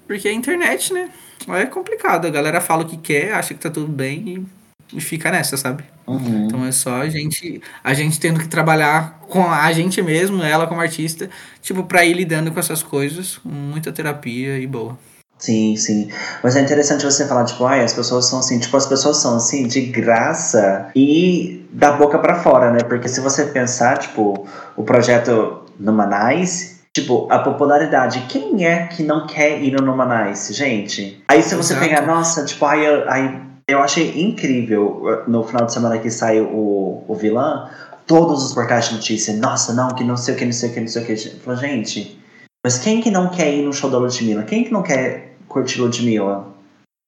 [0.07, 1.11] Porque a internet, né?
[1.49, 2.27] É complicado.
[2.27, 4.60] A galera fala o que quer, acha que tá tudo bem e,
[4.93, 5.85] e fica nessa, sabe?
[6.07, 6.47] Uhum.
[6.47, 10.67] Então é só a gente, a gente tendo que trabalhar com a gente mesmo, ela
[10.67, 11.31] como artista,
[11.63, 14.99] tipo, pra ir lidando com essas coisas, com muita terapia e boa.
[15.39, 16.11] Sim, sim.
[16.43, 19.37] Mas é interessante você falar, tipo, ai, as pessoas são assim, tipo, as pessoas são
[19.37, 22.81] assim, de graça e da boca pra fora, né?
[22.87, 29.27] Porque se você pensar, tipo, o projeto Numanais, tipo, a popularidade, quem é que não
[29.27, 31.23] quer ir no Numanais, gente?
[31.27, 31.89] Aí se você Exato.
[31.89, 33.41] pegar, nossa, tipo, ai, ai,
[33.71, 37.71] eu achei incrível no final de semana que saiu o, o vilã,
[38.07, 40.75] todos os portais de notícia, nossa, não, que não sei o que, não sei o
[40.75, 41.17] que, não sei o que.
[41.17, 42.21] Falou, gente,
[42.65, 44.43] mas quem que não quer ir no show da Ludmilla?
[44.43, 46.47] Quem que não quer curtir Ludmilla?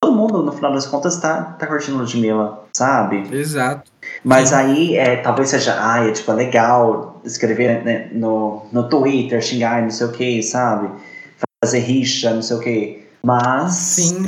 [0.02, 3.28] Todo mundo, no final das contas, tá, tá curtindo Ludmilla, sabe?
[3.34, 3.90] Exato.
[4.24, 4.54] Mas Sim.
[4.54, 9.82] aí, é, talvez seja, ai, é, tipo, é legal escrever né, no, no Twitter, xingar,
[9.82, 10.90] não sei o que, sabe?
[11.64, 13.06] Fazer rixa, não sei o que.
[13.22, 13.74] Mas...
[13.74, 14.26] Sim.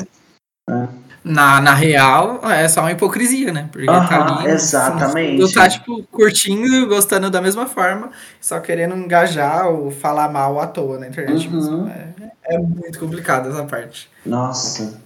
[1.24, 3.66] Na, na real, é só uma hipocrisia, né?
[3.72, 4.44] Porque tá ali.
[4.44, 5.40] no exatamente.
[5.40, 10.66] fundo, Tá, tipo, curtindo, gostando da mesma forma, só querendo engajar ou falar mal à
[10.66, 11.48] toa na internet.
[11.48, 11.88] Uhum.
[11.88, 14.10] É, é muito complicado essa parte.
[14.26, 15.02] Nossa.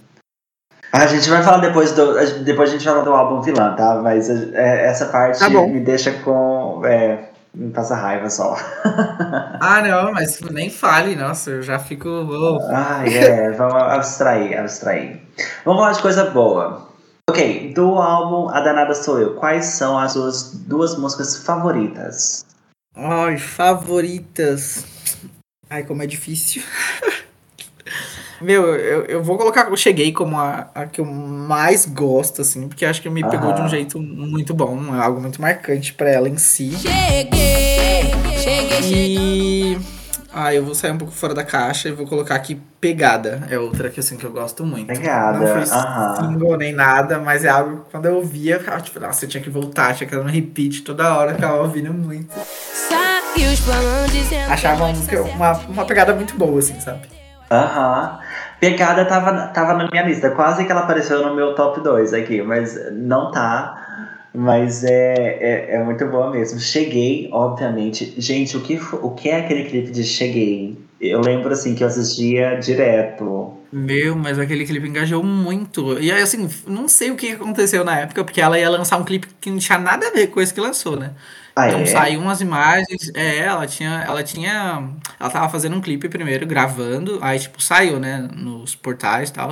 [0.91, 2.13] A gente vai falar depois do.
[2.43, 4.01] Depois a gente vai falar do álbum vilã, tá?
[4.03, 6.81] Mas é, essa parte Tá me deixa com.
[6.83, 8.55] É, me passa raiva só.
[9.61, 12.07] Ah, não, mas nem fale, nossa, eu já fico.
[12.07, 15.21] oh, Ai, é, vamos abstrair, abstrair.
[15.65, 16.87] Vamos falar de coisa boa.
[17.29, 22.45] Ok, do álbum A Danada Sou Eu, quais são as suas duas músicas favoritas?
[22.95, 24.85] Ai, favoritas.
[25.69, 26.63] Ai, como é difícil.
[28.41, 32.67] Meu, eu, eu vou colocar Eu Cheguei como a, a que eu mais gosto, assim,
[32.67, 36.09] porque acho que me pegou de um jeito muito bom, é algo muito marcante pra
[36.09, 36.71] ela em si.
[36.77, 39.75] Cheguei, cheguei, cheguei.
[39.75, 39.99] E.
[40.31, 43.47] Ah, eu vou sair um pouco fora da caixa e vou colocar aqui Pegada.
[43.49, 44.87] É outra que assim que eu gosto muito.
[44.87, 48.79] Pegada, Não foi single nem nada, mas é algo que quando eu ouvia, eu ficava
[48.79, 51.61] tipo, nossa, eu tinha que voltar, tinha que dar no repeat toda hora, eu ficava
[51.61, 52.33] ouvindo muito.
[54.49, 54.91] Achava uma,
[55.35, 57.07] uma, uma pegada muito boa, assim, sabe?
[57.51, 58.19] Aham.
[58.59, 60.31] Pecada tava, tava na minha lista.
[60.31, 63.85] Quase que ela apareceu no meu top 2 aqui, mas não tá.
[64.33, 66.59] Mas é, é, é muito boa mesmo.
[66.59, 68.13] Cheguei, obviamente.
[68.17, 70.77] Gente, o que, o que é aquele clipe de Cheguei?
[70.99, 73.53] Eu lembro assim que eu assistia direto.
[73.71, 75.97] Meu, mas aquele clipe engajou muito.
[75.99, 79.05] E aí, assim, não sei o que aconteceu na época, porque ela ia lançar um
[79.05, 81.11] clipe que não tinha nada a ver com esse que lançou, né?
[81.63, 81.85] Ah, Então é?
[81.85, 84.89] saiu umas imagens, é, ela tinha, ela tinha,
[85.19, 89.51] ela tava fazendo um clipe primeiro, gravando, aí tipo saiu, né, nos portais e tal.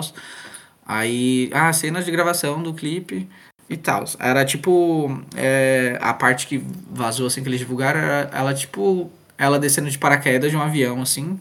[0.86, 3.28] Aí, ah, cenas de gravação do clipe
[3.70, 4.06] e tal.
[4.20, 9.60] Era tipo, é, a parte que vazou assim que eles divulgaram, era ela tipo, ela
[9.60, 11.40] descendo de paraquedas de um avião assim.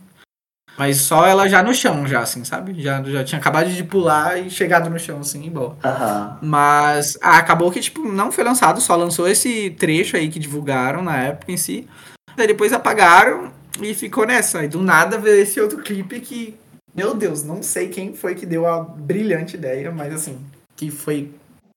[0.78, 2.80] Mas só ela já no chão, já, assim, sabe?
[2.80, 5.76] Já, já tinha acabado de pular e chegado no chão, assim, e boa.
[5.82, 6.38] Aham.
[6.42, 11.02] Mas ah, acabou que, tipo, não foi lançado, só lançou esse trecho aí que divulgaram
[11.02, 11.88] na época em si.
[12.36, 13.50] Daí depois apagaram
[13.80, 14.64] e ficou nessa.
[14.64, 16.54] E do nada veio esse outro clipe que,
[16.94, 20.38] meu Deus, não sei quem foi que deu a brilhante ideia, mas assim,
[20.76, 21.32] que foi.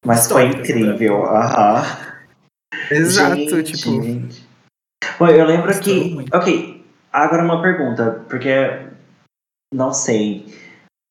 [0.06, 1.26] Mas foi Histórica, incrível.
[1.26, 1.86] Aham.
[2.92, 4.02] Exato, Gente, tipo.
[4.02, 4.48] gente.
[5.18, 6.26] Bom, eu lembro que.
[6.34, 8.89] Ok, agora uma pergunta, porque
[9.74, 10.46] não sei.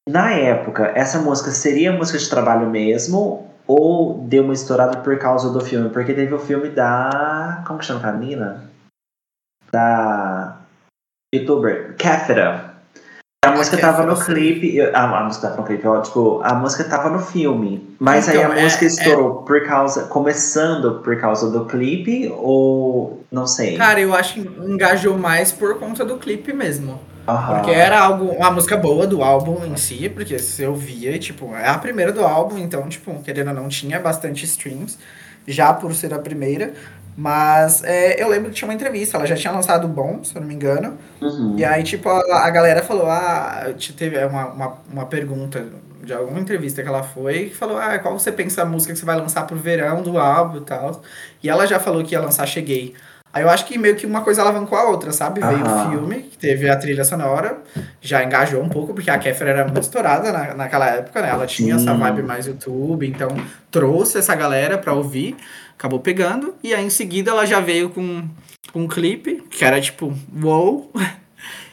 [0.08, 3.46] Na época, essa música seria música de trabalho mesmo?
[3.66, 5.90] Ou deu uma estourada por causa do filme?
[5.90, 7.62] Porque teve o filme da.
[7.66, 8.64] Como que chama a menina?
[9.70, 10.56] Da.
[11.34, 12.74] Youtuber, Kéfera.
[13.44, 14.42] A música tava no Kéfera, sim.
[14.54, 14.80] clipe.
[14.80, 17.94] A, a música tava no clipe, ó, tipo, a música tava no filme.
[18.00, 20.04] Mas aí Então, a é- música é- estourou por causa.
[20.04, 23.22] Começando por causa do clipe, ou.
[23.30, 23.76] Não sei.
[23.76, 26.98] Cara, eu acho que engajou mais por conta do clipe mesmo.
[27.28, 27.56] Aham.
[27.56, 31.18] Porque era algo, uma música boa do álbum em si, porque se eu via, e,
[31.18, 34.98] tipo, é a primeira do álbum, então, tipo, querendo ou não, tinha bastante streams,
[35.46, 36.72] já por ser a primeira.
[37.16, 40.40] Mas é, eu lembro que tinha uma entrevista, ela já tinha lançado Bom, se eu
[40.40, 40.96] não me engano.
[41.20, 41.56] Uhum.
[41.58, 45.66] E aí, tipo, a, a galera falou, ah, te- teve uma, uma, uma pergunta
[46.02, 48.98] de alguma entrevista que ela foi, que falou, ah, qual você pensa a música que
[49.00, 51.02] você vai lançar pro verão do álbum e tal.
[51.42, 52.94] E ela já falou que ia lançar Cheguei.
[53.38, 55.40] Aí eu acho que meio que uma coisa alavancou a outra, sabe?
[55.40, 57.58] Veio o filme, que teve a trilha sonora,
[58.00, 61.28] já engajou um pouco, porque a Kéfera era muito estourada na, naquela época, né?
[61.28, 61.88] Ela tinha Sim.
[61.88, 63.28] essa vibe mais YouTube, então
[63.70, 65.36] trouxe essa galera pra ouvir,
[65.78, 68.24] acabou pegando, e aí em seguida ela já veio com,
[68.72, 70.90] com um clipe, que era tipo, wow!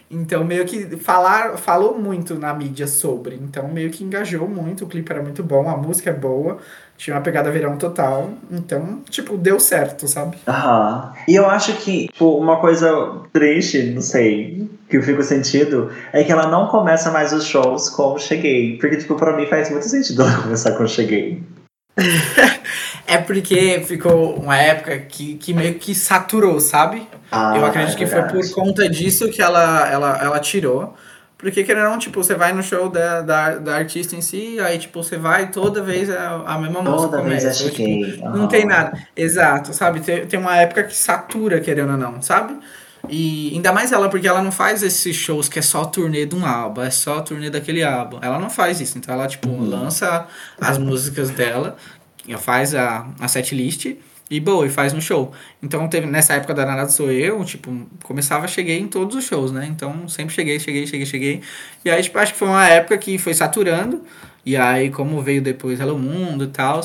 [0.09, 4.87] Então meio que falar, falou muito na mídia sobre, então meio que engajou muito, o
[4.87, 6.59] clipe era muito bom, a música é boa,
[6.97, 10.37] tinha uma pegada verão total, então, tipo, deu certo, sabe?
[10.47, 11.13] Aham.
[11.27, 16.23] E eu acho que, tipo, uma coisa triste, não sei, que eu fico sentido, é
[16.23, 18.77] que ela não começa mais os shows com Cheguei.
[18.77, 21.43] Porque, tipo, pra mim faz muito sentido ela começar com Cheguei.
[23.07, 27.07] É porque ficou uma época que, que meio que saturou, sabe?
[27.31, 30.95] Ah, Eu acredito é que foi por conta disso que ela, ela, ela tirou.
[31.37, 34.57] Porque, querendo ou não, tipo, você vai no show da, da, da artista em si,
[34.59, 37.63] aí, tipo, você vai toda vez a, a mesma música Toda vez é começa.
[37.63, 38.17] Ou, tipo, Cheguei.
[38.23, 38.97] Não tem nada.
[39.15, 39.99] Exato, sabe?
[39.99, 42.57] Tem, tem uma época que satura, querendo ou não, sabe?
[43.09, 46.35] E ainda mais ela, porque ela não faz esses shows que é só turnê de
[46.35, 48.17] um álbum, é só turnê daquele álbum.
[48.21, 48.97] Ela não faz isso.
[48.97, 49.69] Então ela, tipo, Uhum.
[49.69, 50.25] lança
[50.59, 51.75] as músicas dela,
[52.39, 53.87] faz a, a setlist
[54.29, 55.31] e boa, e faz no show.
[55.61, 59.51] Então teve nessa época da Nada Sou Eu, tipo, começava, cheguei em todos os shows,
[59.51, 59.67] né?
[59.69, 61.41] Então sempre cheguei, cheguei, cheguei, cheguei.
[61.83, 64.01] E aí, tipo, acho que foi uma época que foi saturando.
[64.45, 66.81] E aí, como veio depois Hello Mundo e tal,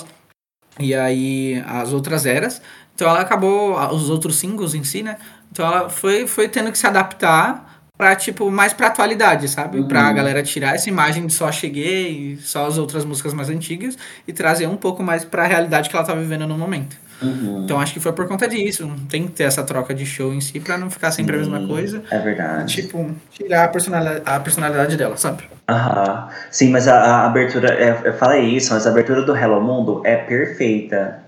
[0.79, 2.61] e aí as outras eras.
[2.95, 5.17] Então ela acabou, os outros singles em si, né?
[5.51, 9.79] Então ela foi, foi tendo que se adaptar pra, tipo, mais pra atualidade, sabe?
[9.79, 9.89] Uhum.
[9.89, 14.33] Pra galera tirar essa imagem de só cheguei, só as outras músicas mais antigas e
[14.33, 16.97] trazer um pouco mais pra realidade que ela tá vivendo no momento.
[17.23, 17.63] Uhum.
[17.65, 18.91] Então acho que foi por conta disso.
[19.09, 21.61] Tem que ter essa troca de show em si pra não ficar sempre a mesma
[21.61, 22.03] Sim, coisa.
[22.11, 22.75] É verdade.
[22.83, 25.45] Tipo, tirar a personalidade, a personalidade dela, sabe?
[25.69, 26.29] Aham.
[26.51, 30.03] Sim, mas a, a abertura, é, eu falei isso, mas a abertura do Hello Mundo
[30.05, 31.23] é perfeita.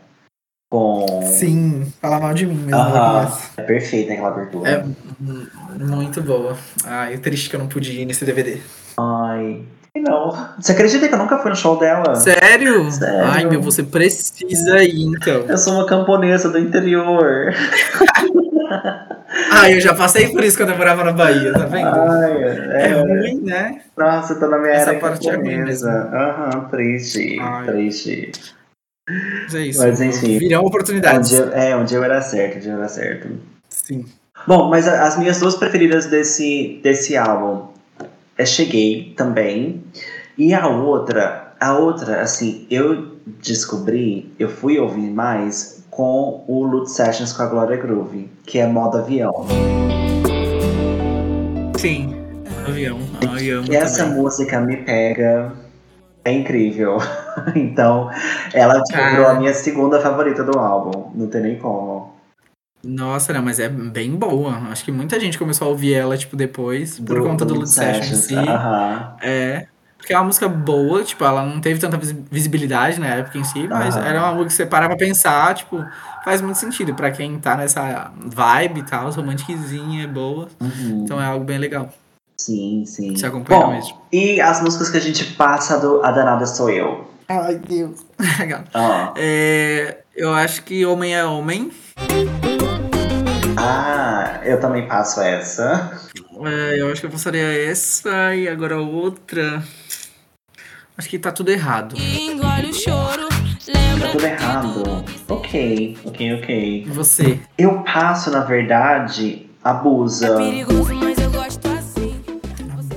[0.71, 1.21] Com.
[1.23, 2.81] Sim, fala mal de mim mesmo.
[2.81, 3.25] Aham.
[3.25, 4.71] mas É perfeita aquela abertura.
[4.71, 5.47] É mu-
[5.99, 6.57] muito boa.
[6.87, 8.59] Ai, triste que eu não pude ir nesse DVD.
[8.99, 9.63] Ai.
[9.97, 10.31] Não.
[10.59, 12.15] Você acredita que eu nunca fui no show dela?
[12.15, 12.91] Sério?
[12.91, 13.25] Sério.
[13.27, 15.43] Ai, meu, você precisa ir, então.
[15.47, 17.53] Eu sou uma camponesa do interior.
[19.51, 21.89] Ai, eu já passei por isso quando eu morava na Bahia, tá vendo?
[21.89, 22.93] Ai, É é.
[23.01, 23.83] ruim, né?
[23.97, 25.91] Nossa, eu tô na minha Essa era parte é ruim camponesa.
[25.91, 27.39] Aham, triste.
[27.41, 27.67] Ai.
[27.67, 28.33] Triste.
[29.45, 29.83] Mas é isso.
[29.83, 30.39] Mas, enfim.
[30.39, 31.29] Virão Um oportunidades.
[31.29, 33.29] dia, é, um dia eu era certo, um dia eu era certo.
[33.69, 34.07] Sim.
[34.47, 37.72] Bom, mas as minhas duas preferidas desse, desse álbum
[38.47, 39.83] Cheguei também.
[40.37, 43.13] E a outra, a outra, assim, eu
[43.43, 48.67] descobri, eu fui ouvir mais com o Loot Sessions com a Glória Groove, que é
[48.67, 49.47] modo avião.
[51.79, 52.15] Sim.
[52.67, 52.99] Avião.
[53.23, 54.23] Amo E essa também.
[54.23, 55.53] música me pega.
[56.25, 56.99] É incrível.
[57.57, 58.09] então,
[58.55, 58.81] ela
[59.11, 61.11] virou a minha segunda favorita do álbum.
[61.15, 61.92] Não tem nem como.
[62.85, 64.53] Nossa, não, mas é bem boa.
[64.71, 68.13] Acho que muita gente começou a ouvir ela, tipo, depois, por conta do Lud Session
[68.15, 68.35] em si.
[68.35, 69.17] Aham.
[69.23, 69.67] É.
[69.97, 73.45] Porque é uma música boa, tipo, ela não teve tanta visi- visibilidade na época em
[73.45, 74.05] si, mas Aham.
[74.05, 75.85] era uma música que você para pra pensar, tipo,
[76.25, 80.49] faz muito sentido pra quem tá nessa vibe e tal, romantiquezinha, boa.
[80.61, 81.03] Uhum.
[81.05, 81.89] Então é algo bem legal.
[82.37, 83.15] Sim, sim.
[83.15, 83.97] Se acompanhar Bom, mesmo.
[84.13, 87.09] e as músicas que a gente passa do A Danada Sou Eu.
[87.29, 88.05] Ai, Deus.
[88.41, 88.65] Legal.
[88.75, 89.13] Ó.
[89.17, 91.71] É, eu acho que Homem é Homem.
[93.57, 96.01] Ah, eu também passo essa.
[96.45, 99.63] É, eu acho que eu passaria essa e agora outra.
[100.97, 101.97] Acho que tá tudo errado.
[101.97, 103.29] Engole o choro,
[103.67, 105.05] lembra Tá tudo errado.
[105.29, 106.85] Ok, ok, ok.
[106.87, 107.41] E você?
[107.57, 110.27] Eu passo, na verdade, Abusa.
[110.27, 112.21] É perigoso, mas eu gosto assim.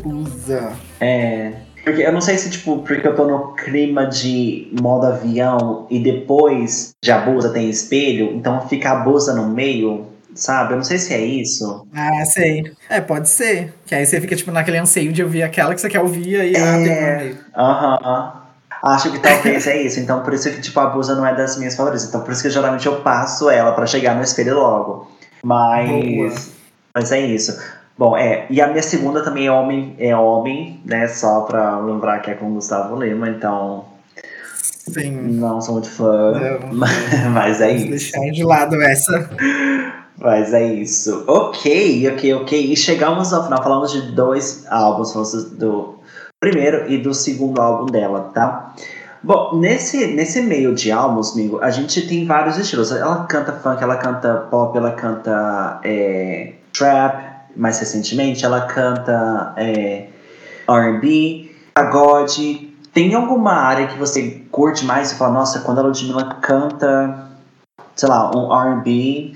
[0.04, 0.74] Usa.
[1.00, 1.54] É.
[1.84, 6.00] Porque eu não sei se, tipo, porque eu tô no clima de modo avião e
[6.00, 10.74] depois de Abusa tem espelho, então fica Abusa no meio, sabe?
[10.74, 11.88] Eu não sei se é isso.
[11.96, 12.72] Ah, sei.
[12.90, 13.74] É, pode ser.
[13.86, 16.54] Que aí você fica, tipo, naquele anseio de ouvir aquela que você quer ouvir aí.
[16.54, 17.34] tem É.
[17.56, 18.42] Aham.
[18.84, 20.00] Acho que talvez é isso.
[20.00, 22.08] Então, por isso que, tipo, a Abusa não é das minhas favoritas.
[22.08, 25.12] Então, por isso que geralmente eu passo ela pra chegar no espelho logo.
[25.44, 25.90] Mas.
[25.90, 26.34] Boa.
[26.94, 27.60] Mas é isso.
[27.98, 28.46] Bom, é.
[28.50, 31.08] E a minha segunda também é Homem, é homem né?
[31.08, 33.86] Só pra lembrar que é com Gustavo Lima, então.
[34.64, 35.12] Sim.
[35.12, 36.34] Não sou muito fã.
[36.72, 36.76] Não,
[37.32, 37.90] Mas é Vamos isso.
[37.90, 39.30] deixar de lado essa.
[40.18, 41.24] Mas é isso.
[41.28, 42.72] Ok, ok, ok.
[42.72, 43.62] E chegamos ao final.
[43.62, 45.12] Falamos de dois álbuns.
[45.12, 45.96] Falamos do
[46.40, 48.74] primeiro e do segundo álbum dela, tá?
[49.22, 52.92] Bom, nesse, nesse meio de álbuns, amigo, a gente tem vários estilos.
[52.92, 57.24] Ela canta funk, ela canta pop, ela canta é, trap,
[57.56, 58.46] mais recentemente.
[58.46, 60.10] Ela canta é,
[60.68, 62.74] R&B, pagode.
[62.94, 65.10] Tem alguma área que você curte mais?
[65.10, 67.28] Você fala, nossa, quando a Ludmilla canta,
[67.96, 69.34] sei lá, um R&B,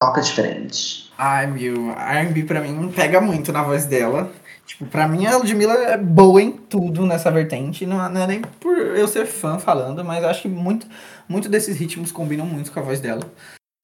[0.00, 1.10] toca diferente.
[1.18, 4.32] Ai, meu, a R&B pra mim pega muito na voz dela.
[4.66, 7.84] Tipo, pra mim a Ludmilla é boa em tudo nessa vertente.
[7.84, 10.86] Não, não é nem por eu ser fã falando, mas acho que muito,
[11.28, 13.20] muito desses ritmos combinam muito com a voz dela.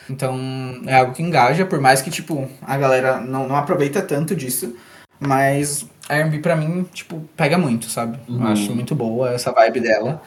[0.08, 0.38] Então,
[0.86, 4.74] é algo que engaja, por mais que, tipo, a galera não, não aproveita tanto disso.
[5.18, 8.18] Mas a R&B pra mim, tipo, pega muito, sabe?
[8.28, 8.46] Eu Uhum.
[8.46, 10.22] acho muito boa essa vibe dela,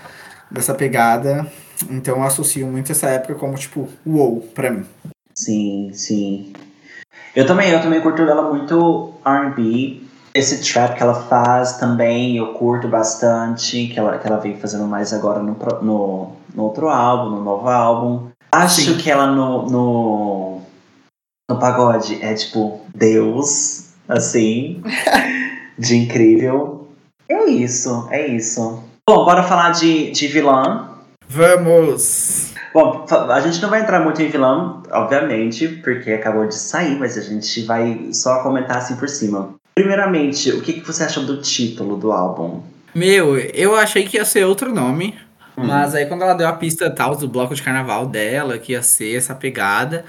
[0.51, 1.47] dessa pegada.
[1.89, 4.85] Então eu associo muito essa época como, tipo, wow, pra mim.
[5.39, 6.51] Sim, sim.
[7.33, 10.01] Eu também, eu também curto dela muito R&B.
[10.33, 14.85] Esse trap que ela faz também eu curto bastante, que ela, que ela vem fazendo
[14.85, 18.27] mais agora no, no, no outro álbum, no novo álbum.
[18.51, 18.97] Acho Sim.
[18.97, 20.61] que ela no, no,
[21.49, 24.83] no pagode é tipo Deus, assim,
[25.79, 26.89] de incrível.
[27.29, 28.83] É isso, é isso.
[29.09, 30.89] Bom, bora falar de, de vilã.
[31.29, 32.48] Vamos!
[32.73, 37.17] Bom, a gente não vai entrar muito em vilão, obviamente, porque acabou de sair, mas
[37.17, 39.55] a gente vai só comentar assim por cima.
[39.73, 42.61] Primeiramente, o que, que você achou do título do álbum?
[42.93, 45.15] Meu, eu achei que ia ser outro nome,
[45.59, 45.65] Hum.
[45.65, 48.81] mas aí quando ela deu a pista tal do bloco de carnaval dela, que ia
[48.81, 50.05] ser essa pegada,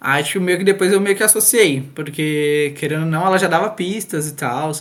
[0.00, 3.46] acho que meio que depois eu meio que associei, porque querendo ou não, ela já
[3.46, 4.72] dava pistas e tal,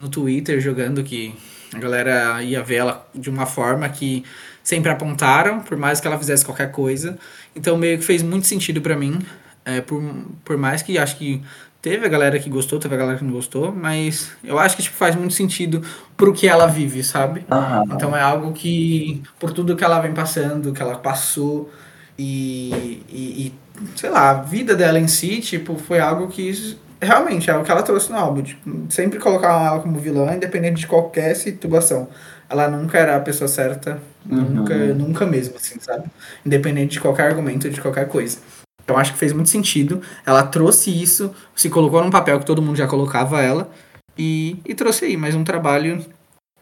[0.00, 1.34] no Twitter jogando que
[1.74, 4.24] a galera ia ver ela de uma forma que
[4.68, 7.18] sempre apontaram, por mais que ela fizesse qualquer coisa.
[7.56, 9.18] Então meio que fez muito sentido pra mim,
[9.64, 10.02] é, por,
[10.44, 11.42] por mais que acho que
[11.80, 14.82] teve a galera que gostou, teve a galera que não gostou, mas eu acho que
[14.82, 15.82] tipo, faz muito sentido
[16.18, 17.46] pro que ela vive, sabe?
[17.50, 17.84] Aham.
[17.92, 21.72] Então é algo que, por tudo que ela vem passando, que ela passou,
[22.18, 23.54] e, e, e,
[23.96, 27.70] sei lá, a vida dela em si, tipo, foi algo que realmente é o que
[27.70, 28.42] ela trouxe no álbum.
[28.42, 32.08] Tipo, sempre colocar ela como vilã, independente de qualquer situação.
[32.48, 34.42] Ela nunca era a pessoa certa, Uhum.
[34.42, 36.04] nunca, nunca mesmo, assim, sabe?
[36.44, 38.38] Independente de qualquer argumento, de qualquer coisa.
[38.84, 40.02] Então acho que fez muito sentido.
[40.26, 43.70] Ela trouxe isso, se colocou num papel que todo mundo já colocava ela,
[44.16, 46.04] e, e trouxe aí mais um trabalho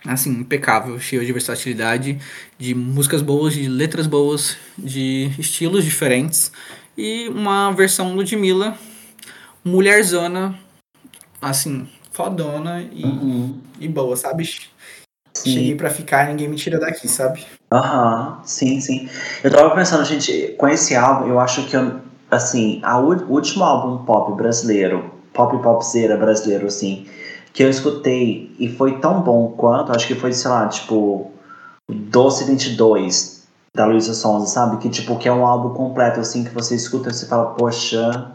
[0.07, 2.19] assim, impecável, cheio de versatilidade,
[2.59, 6.53] de músicas boas, de letras boas, de estilos diferentes
[6.97, 8.77] e uma versão Ludmilla
[9.67, 10.55] mulherzona,
[11.43, 13.59] assim, fodona e, Uhum.
[13.81, 14.45] e boa, sabe?
[15.35, 15.53] Sim.
[15.53, 17.45] Cheguei pra ficar, ninguém me tira daqui, sabe?
[17.71, 19.09] Aham, sim, sim.
[19.43, 22.01] Eu tava pensando, gente, com esse álbum, eu acho que, eu,
[22.31, 27.07] assim, a o último álbum pop brasileiro, pop popzera brasileiro, assim,
[27.53, 31.33] que eu escutei e foi tão bom quanto, acho que foi, sei lá, tipo,
[31.91, 34.79] Doce 22, da Luísa Sonza, sabe?
[34.79, 38.33] Que, tipo, que é um álbum completo, assim, que você escuta e você fala, poxa,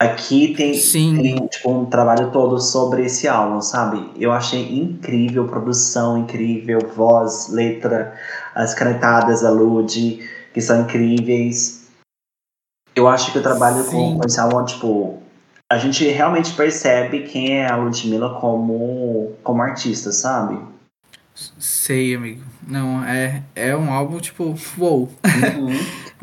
[0.00, 4.10] Aqui tem, tem tipo, um trabalho todo sobre esse álbum, sabe?
[4.16, 8.18] Eu achei incrível, produção incrível, voz, letra,
[8.54, 11.86] as canetadas da Lud, que são incríveis.
[12.96, 15.22] Eu acho que o trabalho com, com esse álbum, tipo,
[15.70, 20.58] a gente realmente percebe quem é a Ludmilla como, como artista, sabe?
[21.58, 22.42] Sei, amigo.
[22.66, 25.10] Não, é, é um álbum, tipo, uou.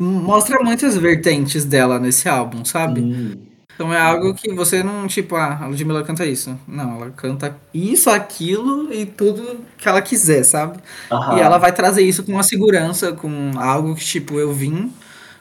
[0.20, 3.00] Mostra muitas vertentes dela nesse álbum, sabe?
[3.00, 3.47] Hum.
[3.78, 6.58] Então é algo que você não, tipo, ah, a Ludmilla canta isso.
[6.66, 10.80] Não, ela canta isso, aquilo e tudo que ela quiser, sabe?
[11.08, 11.38] Aham.
[11.38, 14.92] E ela vai trazer isso com uma segurança, com algo que, tipo, eu vim,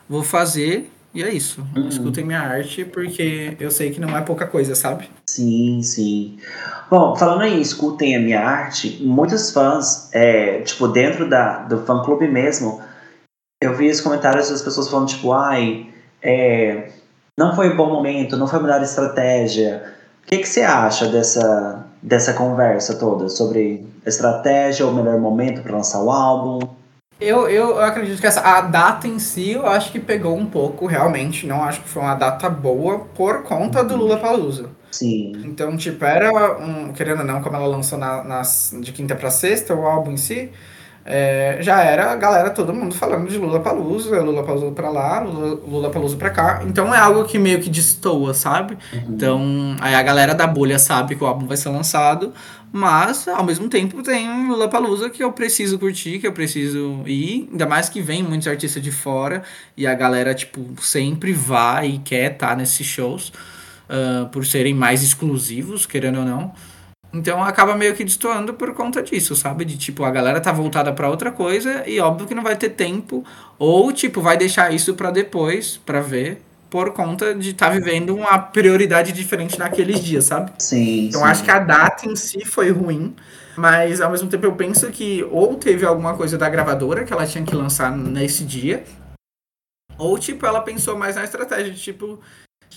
[0.08, 1.66] vou fazer, e é isso.
[1.76, 1.88] Uhum.
[1.88, 5.10] Escutem minha arte, porque eu sei que não é pouca coisa, sabe?
[5.28, 6.38] Sim, sim.
[6.92, 12.04] Bom, falando em escutem a minha arte, muitos fãs, é, tipo, dentro da, do fã
[12.04, 12.84] clube mesmo,
[13.60, 15.88] eu vi os comentários das pessoas falando, tipo, ai,
[16.22, 16.92] é,
[17.38, 19.94] não foi bom momento, não foi a melhor estratégia.
[20.24, 25.76] O que, que você acha dessa, dessa conversa toda sobre estratégia, o melhor momento para
[25.76, 26.60] lançar o álbum?
[27.20, 30.86] Eu, eu acredito que essa, a data em si, eu acho que pegou um pouco,
[30.86, 31.48] realmente.
[31.48, 34.70] Não acho que foi uma data boa por conta do Lula Palusa.
[34.92, 35.32] Sim.
[35.44, 39.30] Então, tipo, era um, querendo ou não, como ela lançou na, nas- de quinta pra
[39.32, 40.52] sexta, o álbum em si,
[41.10, 45.22] é, já era a galera, todo mundo falando de Lula Palusa, Lula Palusa pra lá,
[45.22, 46.62] Lula, Palusa pra cá.
[46.68, 48.78] Então é algo que meio que destoa, sabe?
[49.08, 52.34] Então, aí a galera da bolha sabe que o álbum vai ser lançado,
[52.74, 57.48] mas ao mesmo tempo tem Lula Palusa que eu preciso curtir, que eu preciso ir,
[57.52, 59.44] ainda mais que vem muitos artistas de fora
[59.78, 63.32] e a galera, tipo, sempre vai e quer estar nesses shows
[63.90, 66.52] ah, por serem mais exclusivos, querendo ou não.
[67.14, 69.66] Então acaba meio que destoando por conta disso, sabe?
[69.66, 72.70] De tipo, a galera tá voltada pra outra coisa e óbvio que não vai ter
[72.70, 73.24] tempo,
[73.58, 78.38] ou tipo, vai deixar isso pra depois, pra ver, por conta de estar vivendo uma
[78.38, 80.52] prioridade diferente naqueles dias, sabe?
[80.60, 81.08] Sim.
[81.08, 81.28] Então sim.
[81.28, 83.16] acho que a data em si foi ruim,
[83.56, 87.26] mas ao mesmo tempo eu penso que ou teve alguma coisa da gravadora que ela
[87.26, 88.84] tinha que lançar nesse dia,
[89.98, 92.20] ou tipo ela pensou mais na estratégia de tipo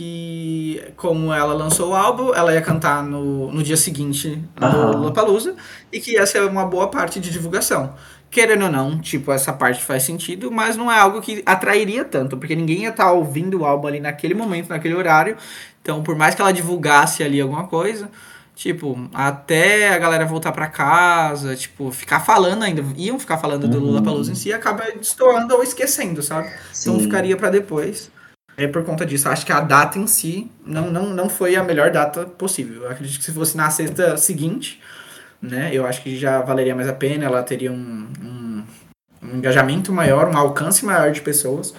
[0.01, 4.91] que como ela lançou o álbum, ela ia cantar no, no dia seguinte no Aham.
[4.93, 5.55] Lollapalooza
[5.93, 7.95] e que ia ser uma boa parte de divulgação.
[8.31, 12.39] Querendo ou não, tipo, essa parte faz sentido, mas não é algo que atrairia tanto,
[12.39, 15.37] porque ninguém ia estar ouvindo o álbum ali naquele momento, naquele horário.
[15.83, 18.09] Então, por mais que ela divulgasse ali alguma coisa,
[18.55, 23.79] tipo, até a galera voltar pra casa, tipo, ficar falando ainda, iam ficar falando do
[23.79, 23.85] Uhum.
[23.85, 26.49] Lula Palusa em si, acaba destoando ou esquecendo, sabe?
[26.81, 27.01] Então Sim.
[27.01, 28.11] ficaria pra depois.
[28.65, 29.29] É por conta disso.
[29.29, 32.83] Acho que a data em si não, não, não foi a melhor data possível.
[32.85, 34.81] Eu acredito que se fosse na sexta seguinte,
[35.41, 35.71] né?
[35.73, 37.25] Eu acho que já valeria mais a pena.
[37.25, 38.63] Ela teria um, um,
[39.23, 41.73] um engajamento maior, um alcance maior de pessoas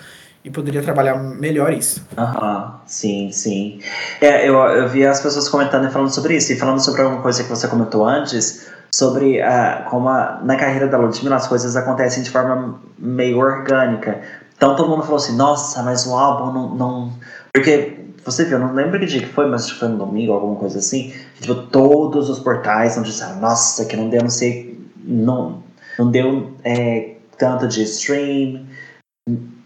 [0.43, 2.03] e poderia trabalhar melhor isso.
[2.17, 3.79] Aham, sim, sim.
[4.19, 7.21] É, eu, eu vi as pessoas comentando e falando sobre isso, e falando sobre alguma
[7.21, 11.75] coisa que você comentou antes, sobre ah, como a- na carreira da Ludmilla as coisas
[11.75, 14.19] acontecem de forma meio orgânica.
[14.62, 16.76] Então todo mundo falou assim, nossa, mas o álbum não.
[16.76, 17.14] não...
[17.51, 20.55] Porque você viu, eu não lembro que dia que foi, mas foi no domingo, alguma
[20.55, 21.09] coisa assim.
[21.09, 24.80] que, Tipo, todos os portais não disseram, nossa, que não deu, não sei.
[25.03, 25.64] Não,
[25.97, 28.68] não deu é, tanto de stream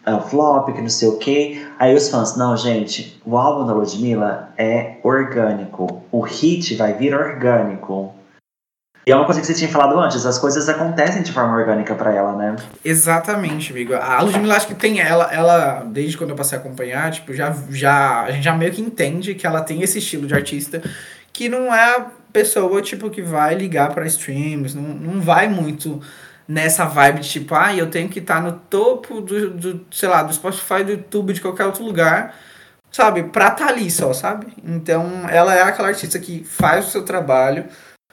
[0.05, 1.67] é, flop, que não sei o que.
[1.77, 6.03] Aí os fãs, não, gente, o álbum da Ludmilla é orgânico.
[6.09, 8.14] O hit vai vir orgânico.
[9.05, 11.93] E é uma coisa que você tinha falado antes, as coisas acontecem de forma orgânica
[11.93, 12.55] pra ela, né?
[12.83, 13.93] Exatamente, amigo.
[13.93, 17.55] A Ludmilla, acho que tem ela, ela, desde quando eu passei a acompanhar, tipo, já,
[17.69, 20.81] já, a gente já meio que entende que ela tem esse estilo de artista
[21.31, 26.01] que não é a pessoa, tipo, que vai ligar pra streams, não, não vai muito
[26.47, 30.23] nessa vibe de tipo, ah, eu tenho que estar no topo do, do, sei lá,
[30.23, 32.33] do Spotify, do YouTube, de qualquer outro lugar,
[32.91, 33.23] sabe?
[33.23, 34.47] Pra estar ali só, sabe?
[34.63, 37.65] Então, ela é aquela artista que faz o seu trabalho,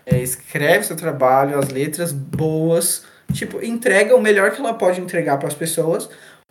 [0.06, 5.38] é, escreve seu trabalho, as letras boas, tipo, entrega o melhor que ela pode entregar
[5.38, 6.08] para as pessoas,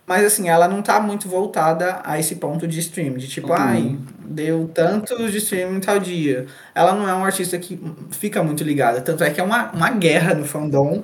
[0.07, 3.53] mas assim, ela não tá muito voltada a esse ponto de stream, de tipo, Uhum.
[3.57, 6.47] ai, deu tantos de stream em tal dia.
[6.75, 7.79] Ela não é um artista que
[8.11, 11.03] fica muito ligada, tanto é que é uma, uma guerra no fandom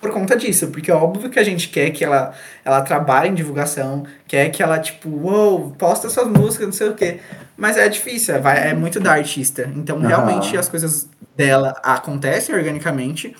[0.00, 2.32] por conta disso, porque é óbvio que a gente quer que ela,
[2.64, 6.94] ela trabalhe em divulgação, quer que ela, tipo, uou, posta suas músicas, não sei o
[6.94, 7.20] quê.
[7.56, 9.70] Mas é difícil, é, vai- é muito da artista.
[9.74, 10.06] Então, Aham.
[10.06, 13.34] realmente, as coisas dela acontecem organicamente.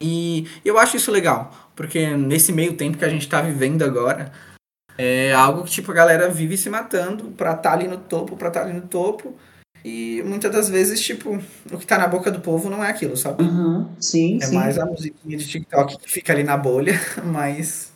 [0.00, 4.32] E eu acho isso legal, porque nesse meio tempo que a gente tá vivendo agora,
[4.98, 8.48] é algo que, tipo, a galera vive se matando pra estar ali no topo, pra
[8.48, 9.36] estar ali no topo.
[9.84, 11.38] E muitas das vezes, tipo,
[11.72, 13.42] o que tá na boca do povo não é aquilo, sabe?
[13.42, 14.54] Uhum, sim, É sim.
[14.54, 17.92] mais a musiquinha de TikTok que fica ali na bolha, mas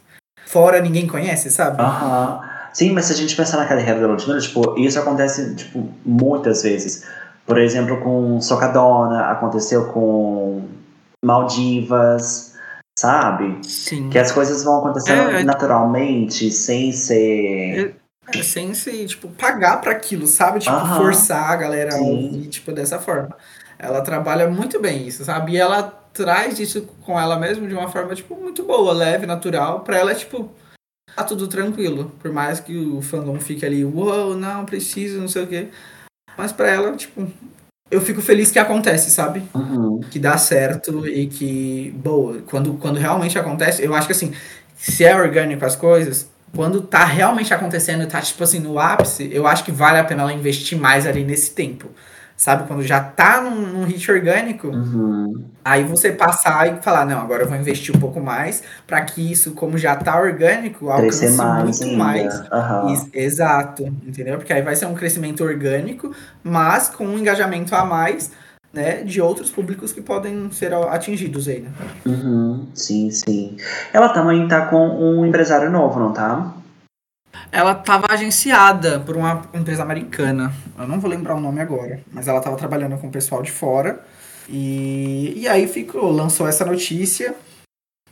[0.46, 1.80] fora ninguém conhece, sabe?
[1.80, 2.40] Aham.
[2.72, 6.62] Sim, mas se a gente pensar na carreira da Ludmilla, tipo, isso acontece, tipo, muitas
[6.62, 7.04] vezes.
[7.46, 10.62] Por exemplo, com Socadona, aconteceu com
[11.24, 12.54] Maldivas,
[12.98, 13.58] sabe?
[13.66, 14.10] Sim.
[14.10, 17.96] Que as coisas vão acontecendo É, é- naturalmente, sem ser...
[18.28, 20.58] É, sem se, tipo, pagar pra aquilo, sabe?
[20.58, 20.96] Tipo, Aham.
[20.96, 23.36] forçar a galera a ouvir, tipo, dessa forma.
[23.78, 25.52] Ela trabalha muito bem isso, sabe?
[25.52, 29.80] E ela traz isso com ela mesma de uma forma, tipo, muito boa, leve, natural.
[29.80, 30.50] Pra ela, tipo,
[31.14, 32.12] tá tudo tranquilo.
[32.20, 35.68] Por mais que o fandom fique ali, uou, não, preciso, não sei o quê.
[36.36, 37.30] Mas pra ela, tipo,
[37.90, 39.42] eu fico feliz que acontece, sabe?
[39.54, 40.00] Uhum.
[40.10, 44.32] que dá certo e que, boa, quando, quando realmente acontece, eu acho que assim,
[44.74, 49.46] se é orgânico as coisas, quando tá realmente acontecendo, tá tipo assim no ápice, eu
[49.46, 51.88] acho que vale a pena ela investir mais ali nesse tempo.
[52.38, 52.64] Sabe?
[52.68, 55.42] Quando já tá num, num hit orgânico, Uhum.
[55.64, 59.32] aí você passar e falar, não, agora eu vou investir um pouco mais pra que
[59.32, 61.96] isso, como já tá orgânico, alcance mais muito ainda.
[62.04, 62.92] mais.
[62.92, 64.36] Is- Exato, entendeu?
[64.36, 68.30] Porque aí vai ser um crescimento orgânico, mas com um engajamento a mais,
[68.76, 71.70] né, de outros públicos que podem ser atingidos aí, né?
[72.04, 72.66] Uhum.
[72.74, 73.56] Sim, sim.
[73.92, 76.52] Ela também tá com um empresário novo, não tá?
[77.50, 80.52] Ela estava agenciada por uma empresa americana.
[80.78, 83.50] Eu não vou lembrar o nome agora, mas ela estava trabalhando com o pessoal de
[83.50, 84.00] fora.
[84.48, 87.34] E, e aí ficou, lançou essa notícia.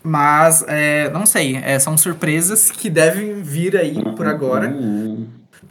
[0.03, 5.27] Mas é, não sei, é, são surpresas que devem vir aí por agora, Uhum.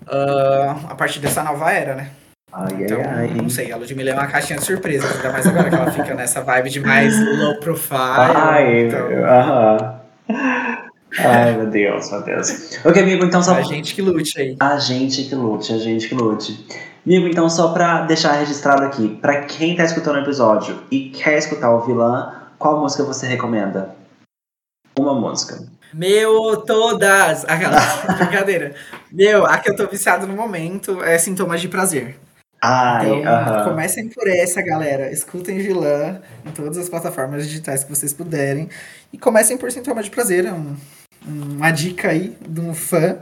[0.07, 2.09] ah, a partir dessa nova era, né?
[2.53, 3.33] Ai, Então, ai, ai.
[3.33, 6.13] não sei, a Ludmilla é uma caixinha de surpresas, ainda mais agora que ela fica
[6.13, 7.97] nessa vibe de mais low profile.
[7.99, 9.99] Ai, então, aham.
[11.19, 12.77] Ai, meu Deus, meu Deus.
[12.85, 14.55] Ok, amigo, então só a gente que lute aí.
[14.59, 16.65] A gente que lute, a gente que lute.
[17.05, 21.37] Amigo, então só pra deixar registrado aqui, pra quem tá escutando o episódio e quer
[21.37, 23.95] escutar o vilã, qual música você recomenda?
[24.97, 25.57] Uma música.
[25.93, 27.45] Meu, todas!
[27.45, 27.79] Aquela
[28.17, 28.73] brincadeira.
[29.11, 32.15] Meu, a que eu tô viciado no momento é Sintomas de Prazer.
[32.65, 33.63] Ai, Então, aham.
[33.65, 35.11] comecem por essa, galera.
[35.11, 38.69] Escutem Vilã em todas as plataformas digitais que vocês puderem.
[39.11, 40.45] E comecem por Sintomas de Prazer.
[40.45, 40.75] É um-
[41.27, 43.17] uma dica aí de um fã.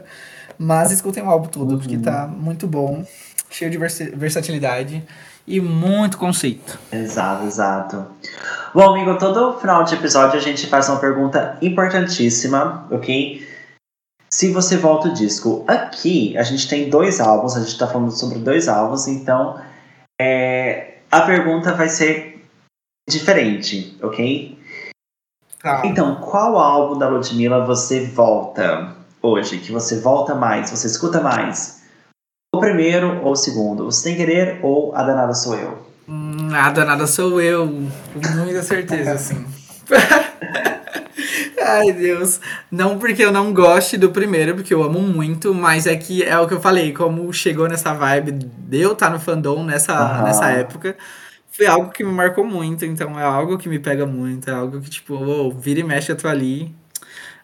[0.59, 2.01] Mas escutem o álbum todo, porque Uhum.
[2.03, 3.03] tá muito bom.
[3.49, 5.03] Cheio de versi- versatilidade
[5.47, 6.77] e muito conceito.
[6.91, 8.05] Exato, exato.
[8.75, 13.45] Bom, amigo, todo final de episódio a gente faz uma pergunta importantíssima, ok?
[14.33, 15.63] Se você volta o disco.
[15.67, 19.59] Aqui a gente tem dois álbuns, a gente tá falando sobre dois álbuns, então
[20.19, 22.45] é, a pergunta vai ser
[23.09, 24.57] diferente, ok?
[25.61, 25.81] Tá.
[25.85, 29.59] Então, qual álbum da Ludmilla você volta hoje?
[29.59, 31.83] Que você volta mais, você escuta mais?
[32.53, 33.85] O primeiro ou o segundo?
[33.85, 35.77] O Sem Querer ou A Danada Sou Eu?
[36.07, 37.67] Hum, Nada, nada sou eu.
[37.67, 39.45] Com muita certeza, assim.
[41.79, 42.39] Ai, Deus.
[42.71, 46.37] Não porque eu não goste do primeiro, porque eu amo muito, mas é que é
[46.39, 50.23] o que eu falei, como chegou nessa vibe de eu estar no fandom nessa, Aham.
[50.23, 50.97] nessa época,
[51.51, 54.81] foi algo que me marcou muito, então é algo que me pega muito, é algo
[54.81, 56.73] que, tipo, ô, vira e mexe, eu tô ali.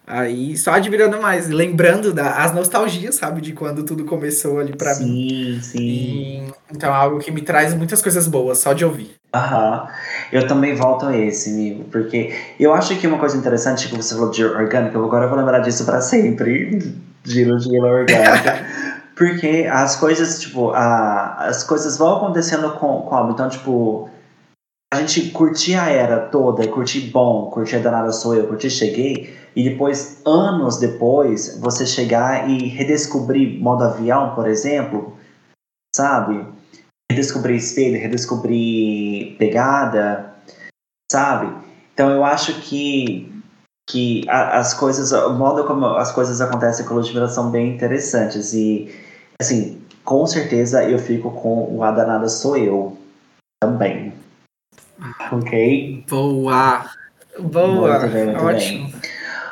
[0.08, 4.96] Aí, só admirando mais, lembrando das as nostalgias, sabe, de quando tudo começou ali pra
[4.96, 5.60] mim.
[5.62, 6.48] sim, sim.
[6.72, 9.16] Então é algo que me traz muitas coisas boas, só de ouvir.
[9.34, 9.86] Aham.
[10.32, 14.16] Eu também volto a esse, amigo, porque eu acho que uma coisa interessante que você
[14.16, 16.94] falou de orgânica, agora eu vou lembrar disso pra sempre,
[17.26, 18.66] de Ludmilla orgânica.
[19.14, 23.32] porque as coisas, tipo, a, as coisas vão acontecendo com, com.
[23.32, 24.10] Então, tipo,
[24.94, 29.64] a gente curtir a era toda, curtir bom, curtir Danada Sou Eu, curtir Cheguei, e
[29.64, 35.18] depois, anos depois, você chegar e redescobrir modo avião, por exemplo,
[35.96, 36.46] sabe?
[37.10, 40.34] redescobrir espelho, redescobrir pegada,
[41.12, 41.54] sabe?
[41.94, 43.34] Então eu acho que
[43.90, 48.54] que as coisas, o modo como as coisas acontecem com a Ludmilla são bem interessantes
[48.54, 48.94] e
[49.42, 52.98] assim, com certeza eu fico com o A Danada Sou Eu
[53.62, 54.12] também.
[55.32, 56.06] Ok?
[56.10, 56.86] Boa!
[57.40, 58.00] Boa!
[58.00, 58.94] Muito bem, muito Ótimo.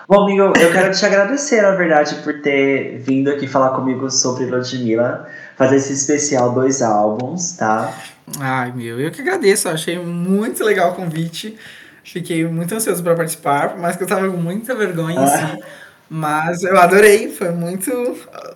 [0.07, 4.45] Bom, amigo, eu quero te agradecer, na verdade, por ter vindo aqui falar comigo sobre
[4.45, 5.27] Ludmilla,
[5.57, 7.91] fazer esse especial dois álbuns, tá?
[8.39, 9.67] Ai, meu, eu que agradeço.
[9.67, 11.57] eu Achei muito legal o convite.
[12.03, 15.63] Fiquei muito ansioso para participar, por mais que eu tava com muita vergonha em si.
[16.09, 17.91] Mas eu adorei, foi muito.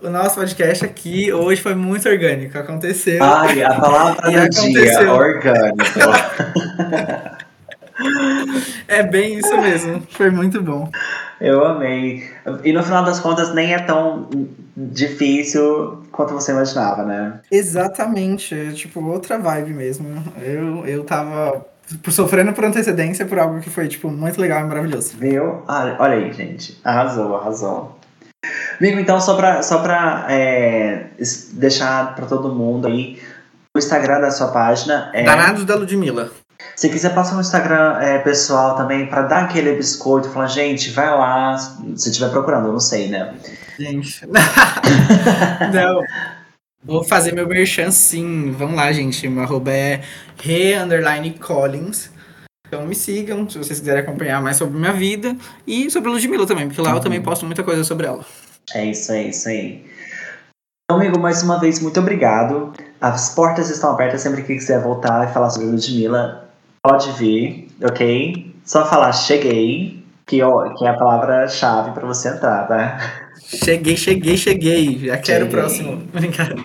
[0.02, 2.58] O nosso podcast aqui hoje foi muito orgânico.
[2.58, 3.24] Aconteceu.
[3.24, 5.80] Ai, a palavra do dia, orgânico.
[8.88, 10.02] É bem isso mesmo.
[10.12, 10.89] Foi muito bom.
[11.39, 12.30] Eu amei.
[12.64, 14.30] E no final das contas, nem é tão
[14.76, 17.41] difícil quanto você imaginava, né?
[17.52, 18.56] Exatamente.
[18.56, 20.24] É tipo outra vibe mesmo.
[20.41, 21.66] Eu, eu tava
[21.97, 25.11] por- sofrendo por antecedência por algo que foi, tipo, muito legal e maravilhoso.
[25.17, 25.63] Viu?
[25.67, 26.79] Ah, olha aí, gente.
[26.83, 27.97] Arrasou, arrasou.
[28.79, 31.07] Amigo, então, só pra, só pra é,
[31.53, 33.21] deixar pra todo mundo aí,
[33.75, 35.23] o Instagram da sua página é.
[35.23, 36.31] Danados da Ludmilla.
[36.75, 41.09] Se quiser passar no Instagram é, pessoal também pra dar aquele biscoito, falar, gente, vai
[41.09, 43.33] lá, se estiver procurando, eu não sei, né?
[43.77, 44.25] Gente.
[45.73, 46.01] Não.
[46.84, 48.51] Vou fazer meu merchan sim.
[48.51, 49.27] Vamos lá, gente.
[49.27, 50.01] Meu arroba é
[50.41, 52.09] re underline Collins.
[52.67, 56.45] Então me sigam se vocês quiserem acompanhar mais sobre minha vida e sobre a Ludmilla
[56.45, 58.23] também, porque lá eu também posto muita coisa sobre ela.
[58.73, 59.84] É isso aí, isso aí.
[60.86, 62.71] Então, amigo, mais uma vez, muito obrigado.
[63.01, 66.49] As portas estão abertas sempre que quiser voltar e falar sobre Ludmilla.
[66.84, 68.55] Pode vir, ok?
[68.63, 73.28] Só falar cheguei, que, ó, que é a palavra-chave pra você entrar, tá?
[73.45, 74.99] Cheguei, cheguei, cheguei.
[75.05, 75.97] Já quero o próximo.
[76.13, 76.63] Brincadeira.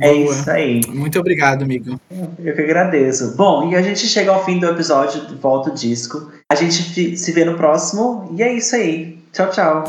[0.00, 0.34] É Boa.
[0.34, 0.80] isso aí.
[0.88, 2.00] Muito obrigado, amigo.
[2.38, 3.36] Eu que agradeço.
[3.36, 6.32] Bom, e a gente chega ao fim do episódio, volta o disco.
[6.50, 8.34] A gente se vê no próximo.
[8.36, 9.18] E é isso aí.
[9.32, 9.84] Tchau, tchau.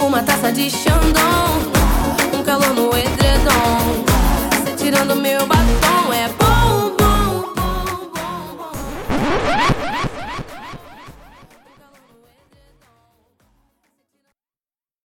[0.00, 4.04] Uma taça de Chandon, um calor no edredom.
[4.76, 5.57] Tirando meu.